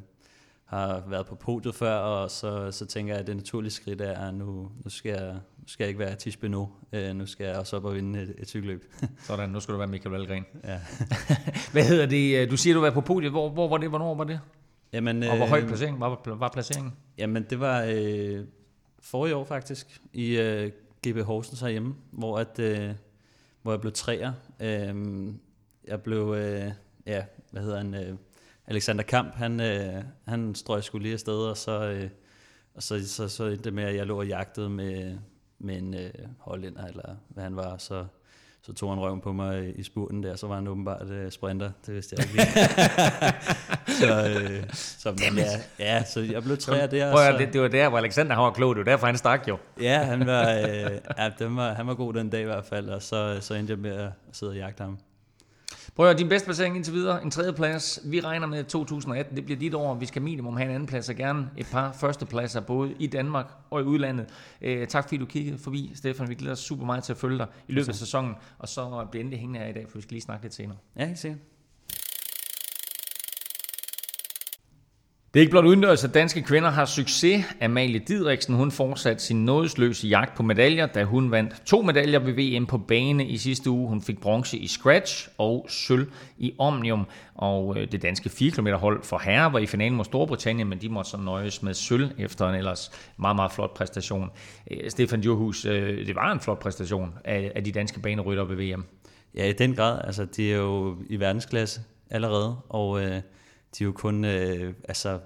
[0.72, 4.28] har været på podiet før, og så, så tænker jeg, at det naturlige skridt er,
[4.28, 6.46] at nu, nu, skal, jeg, nu skal jeg ikke være Tisbe
[6.92, 8.84] øh, nu skal jeg også op og vinde et, et cykelløb.
[9.26, 10.44] Sådan, nu skal du være Michael Valgren.
[10.64, 10.80] Ja.
[11.72, 12.50] Hvad hedder det?
[12.50, 13.32] Du siger, du var på podiet.
[13.32, 13.88] Hvor, hvor var det?
[13.88, 14.40] Hvornår var det?
[14.92, 16.92] Jamen, og hvor høj øh, placering var, var placeringen?
[17.18, 18.44] Jamen, det var øh,
[19.00, 20.70] forrige år faktisk, i øh,
[21.06, 22.90] GB Horsens herhjemme, hvor, at, øh,
[23.62, 24.32] hvor jeg blev træer.
[24.60, 24.94] Øh,
[25.88, 26.72] jeg blev, øh,
[27.06, 28.16] ja, hvad hedder han, øh,
[28.72, 32.10] Alexander Kamp, han, øh, han strøg skulle lige afsted, og så, øh,
[32.74, 35.18] og så, så, så endte det med, at jeg lå og jagtede med,
[35.58, 38.06] med en øh, hollænder, eller hvad han var, så
[38.64, 41.70] så tog han røven på mig i spurten der, så var han åbenbart uh, sprinter,
[41.86, 42.42] det vidste jeg ikke
[44.00, 47.12] så, uh, så men, ja, ja, så jeg blev træer der.
[47.12, 49.18] Prøv så, det, det var der, hvor Alexander han var klog, det var derfor han
[49.18, 49.58] stak jo.
[49.80, 52.88] Ja, han var, uh, ja, den var, han var god den dag i hvert fald,
[52.88, 54.98] og så, så endte jeg med at sidde og jagte ham.
[55.94, 58.00] Prøv at din bedste placering indtil videre, en tredje plads.
[58.04, 59.94] Vi regner med 2018, det bliver dit år.
[59.94, 63.46] Vi skal minimum have en anden plads, og gerne et par førstepladser, både i Danmark
[63.70, 64.26] og i udlandet.
[64.60, 66.28] Eh, tak fordi du kiggede forbi, Stefan.
[66.28, 69.06] Vi glæder os super meget til at følge dig i løbet af sæsonen, og så
[69.10, 70.76] bliver endelig hængende her i dag, for vi skal lige snakke lidt senere.
[70.96, 71.51] Ja, helt sikkert.
[75.34, 77.44] Det er ikke blot udendørs, at danske kvinder har succes.
[77.60, 82.32] Amalie Didriksen, hun fortsatte sin nådesløse jagt på medaljer, da hun vandt to medaljer ved
[82.32, 83.88] VM på bane i sidste uge.
[83.88, 86.06] Hun fik bronze i scratch og sølv
[86.38, 87.06] i omnium.
[87.34, 90.80] Og øh, det danske 4 km hold for herrer var i finalen mod Storbritannien, men
[90.80, 94.30] de måtte så nøjes med sølv efter en ellers meget, meget flot præstation.
[94.70, 98.84] Øh, Stefan Johus, øh, det var en flot præstation af, de danske banerytter ved VM.
[99.34, 100.00] Ja, i den grad.
[100.04, 101.80] Altså, de er jo i verdensklasse
[102.10, 103.20] allerede, og øh,
[103.78, 105.20] de er jo kun, øh, altså,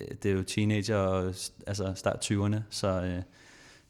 [0.00, 1.34] øh, det er jo teenager og
[1.66, 3.22] altså start 20'erne, så øh,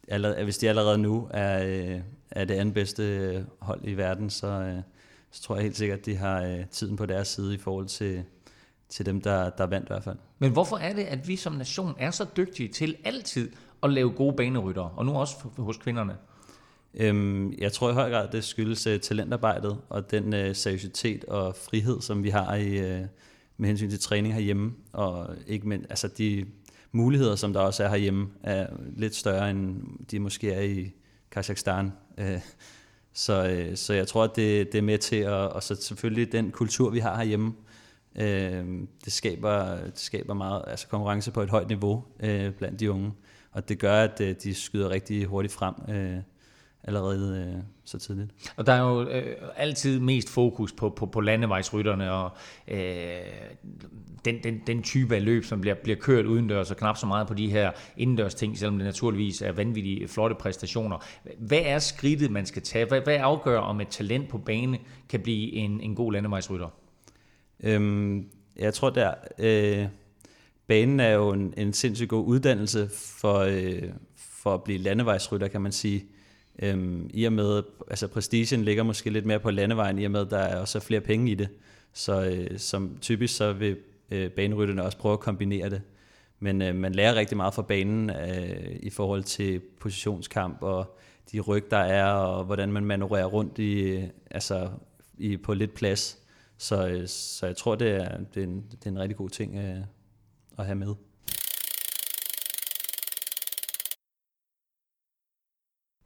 [0.07, 2.01] allerede, hvis de allerede nu er, øh,
[2.31, 4.81] er det andet bedste øh, hold i verden, så, øh,
[5.31, 7.87] så tror jeg helt sikkert, at de har øh, tiden på deres side i forhold
[7.87, 8.23] til,
[8.89, 10.17] til dem, der, der vandt i hvert fald.
[10.39, 13.51] Men hvorfor er det, at vi som nation er så dygtige til altid
[13.83, 16.17] at lave gode banerytter, og nu også hos kvinderne?
[16.93, 21.55] Øhm, jeg tror i høj grad, det skyldes uh, talentarbejdet og den uh, seriøsitet og
[21.55, 23.07] frihed, som vi har i, uh,
[23.59, 26.45] med hensyn til træning herhjemme, og ikke men, altså de
[26.91, 29.81] muligheder, som der også er herhjemme, er lidt større, end
[30.11, 30.91] de måske er i
[31.31, 31.91] Kazakhstan.
[32.17, 32.39] Øh,
[33.13, 36.31] så, øh, så jeg tror, at det, det er med til, at, og så selvfølgelig
[36.31, 37.53] den kultur, vi har herhjemme,
[38.15, 38.65] øh,
[39.05, 43.11] det, skaber, det skaber meget altså konkurrence på et højt niveau øh, blandt de unge,
[43.51, 46.17] og det gør, at øh, de skyder rigtig hurtigt frem øh,
[46.89, 48.31] allerede øh, så tidligt.
[48.55, 52.31] Og der er jo øh, altid mest fokus på, på, på landevejsrytterne og
[52.67, 52.79] øh,
[54.25, 57.27] den, den, den type af løb, som bliver, bliver kørt udendørs og knap så meget
[57.27, 61.05] på de her indendørs ting, selvom det naturligvis er vanvittige flotte præstationer.
[61.37, 62.85] Hvad er skridtet, man skal tage?
[62.85, 64.79] Hvad, hvad afgør, om et talent på bane
[65.09, 66.67] kan blive en, en god landevejsrytter?
[67.63, 69.85] Øhm, jeg tror, der øh,
[70.67, 73.83] banen er jo en, en sindssygt god uddannelse for, øh,
[74.17, 76.05] for at blive landevejsrytter, kan man sige.
[76.61, 80.21] Øhm, I og med, altså prestigen ligger måske lidt mere på landevejen, i og med,
[80.21, 81.49] at der er også flere penge i det.
[81.93, 83.77] Så øh, som typisk så vil
[84.11, 85.81] øh, banerytterne også prøve at kombinere det.
[86.39, 90.97] Men øh, man lærer rigtig meget fra banen øh, i forhold til positionskamp og
[91.31, 94.69] de ryg, der er, og hvordan man manøvrerer rundt i, øh, altså,
[95.17, 96.17] i, på lidt plads.
[96.57, 99.29] Så, øh, så jeg tror, det er, det er, en, det er en rigtig god
[99.29, 99.77] ting øh,
[100.57, 100.95] at have med.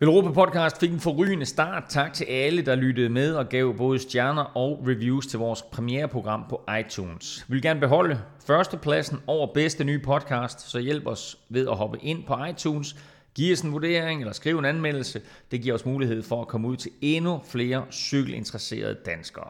[0.03, 1.83] Europa Podcast fik en forrygende start.
[1.89, 6.45] Tak til alle, der lyttede med og gav både stjerner og reviews til vores premiereprogram
[6.49, 7.45] på iTunes.
[7.47, 11.97] Vi vil gerne beholde førstepladsen over bedste nye podcast, så hjælp os ved at hoppe
[12.01, 12.95] ind på iTunes,
[13.35, 15.21] give os en vurdering eller skriv en anmeldelse.
[15.51, 19.49] Det giver os mulighed for at komme ud til endnu flere cykelinteresserede danskere.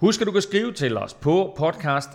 [0.00, 2.08] Husk, at du kan skrive til os på podcast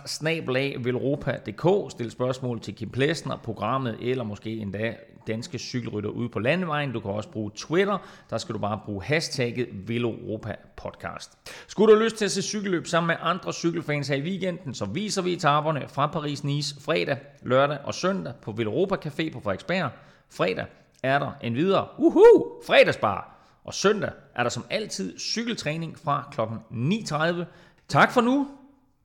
[1.90, 4.94] stille spørgsmål til Kim Plesner, programmet, eller måske endda
[5.26, 6.92] danske cykelrytter ude på landevejen.
[6.92, 7.98] Du kan også bruge Twitter.
[8.30, 11.38] Der skal du bare bruge hashtagget Veloropa Podcast.
[11.66, 14.74] Skulle du have lyst til at se cykelløb sammen med andre cykelfans her i weekenden,
[14.74, 19.90] så viser vi etaperne fra Paris-Nice fredag, lørdag og søndag på Veloropa Café på Frederiksberg.
[20.30, 20.66] Fredag
[21.02, 23.28] er der en videre uhu, fredagsbar.
[23.64, 26.40] Og søndag er der som altid cykeltræning fra kl.
[26.40, 27.44] 9.30.
[27.88, 28.48] Tak for nu.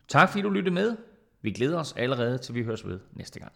[0.07, 0.95] Tak fordi du lyttede med.
[1.41, 3.51] Vi glæder os allerede til vi høres ved næste gang.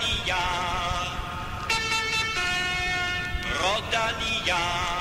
[0.00, 0.40] Rodalia,
[3.60, 4.99] Rodalia.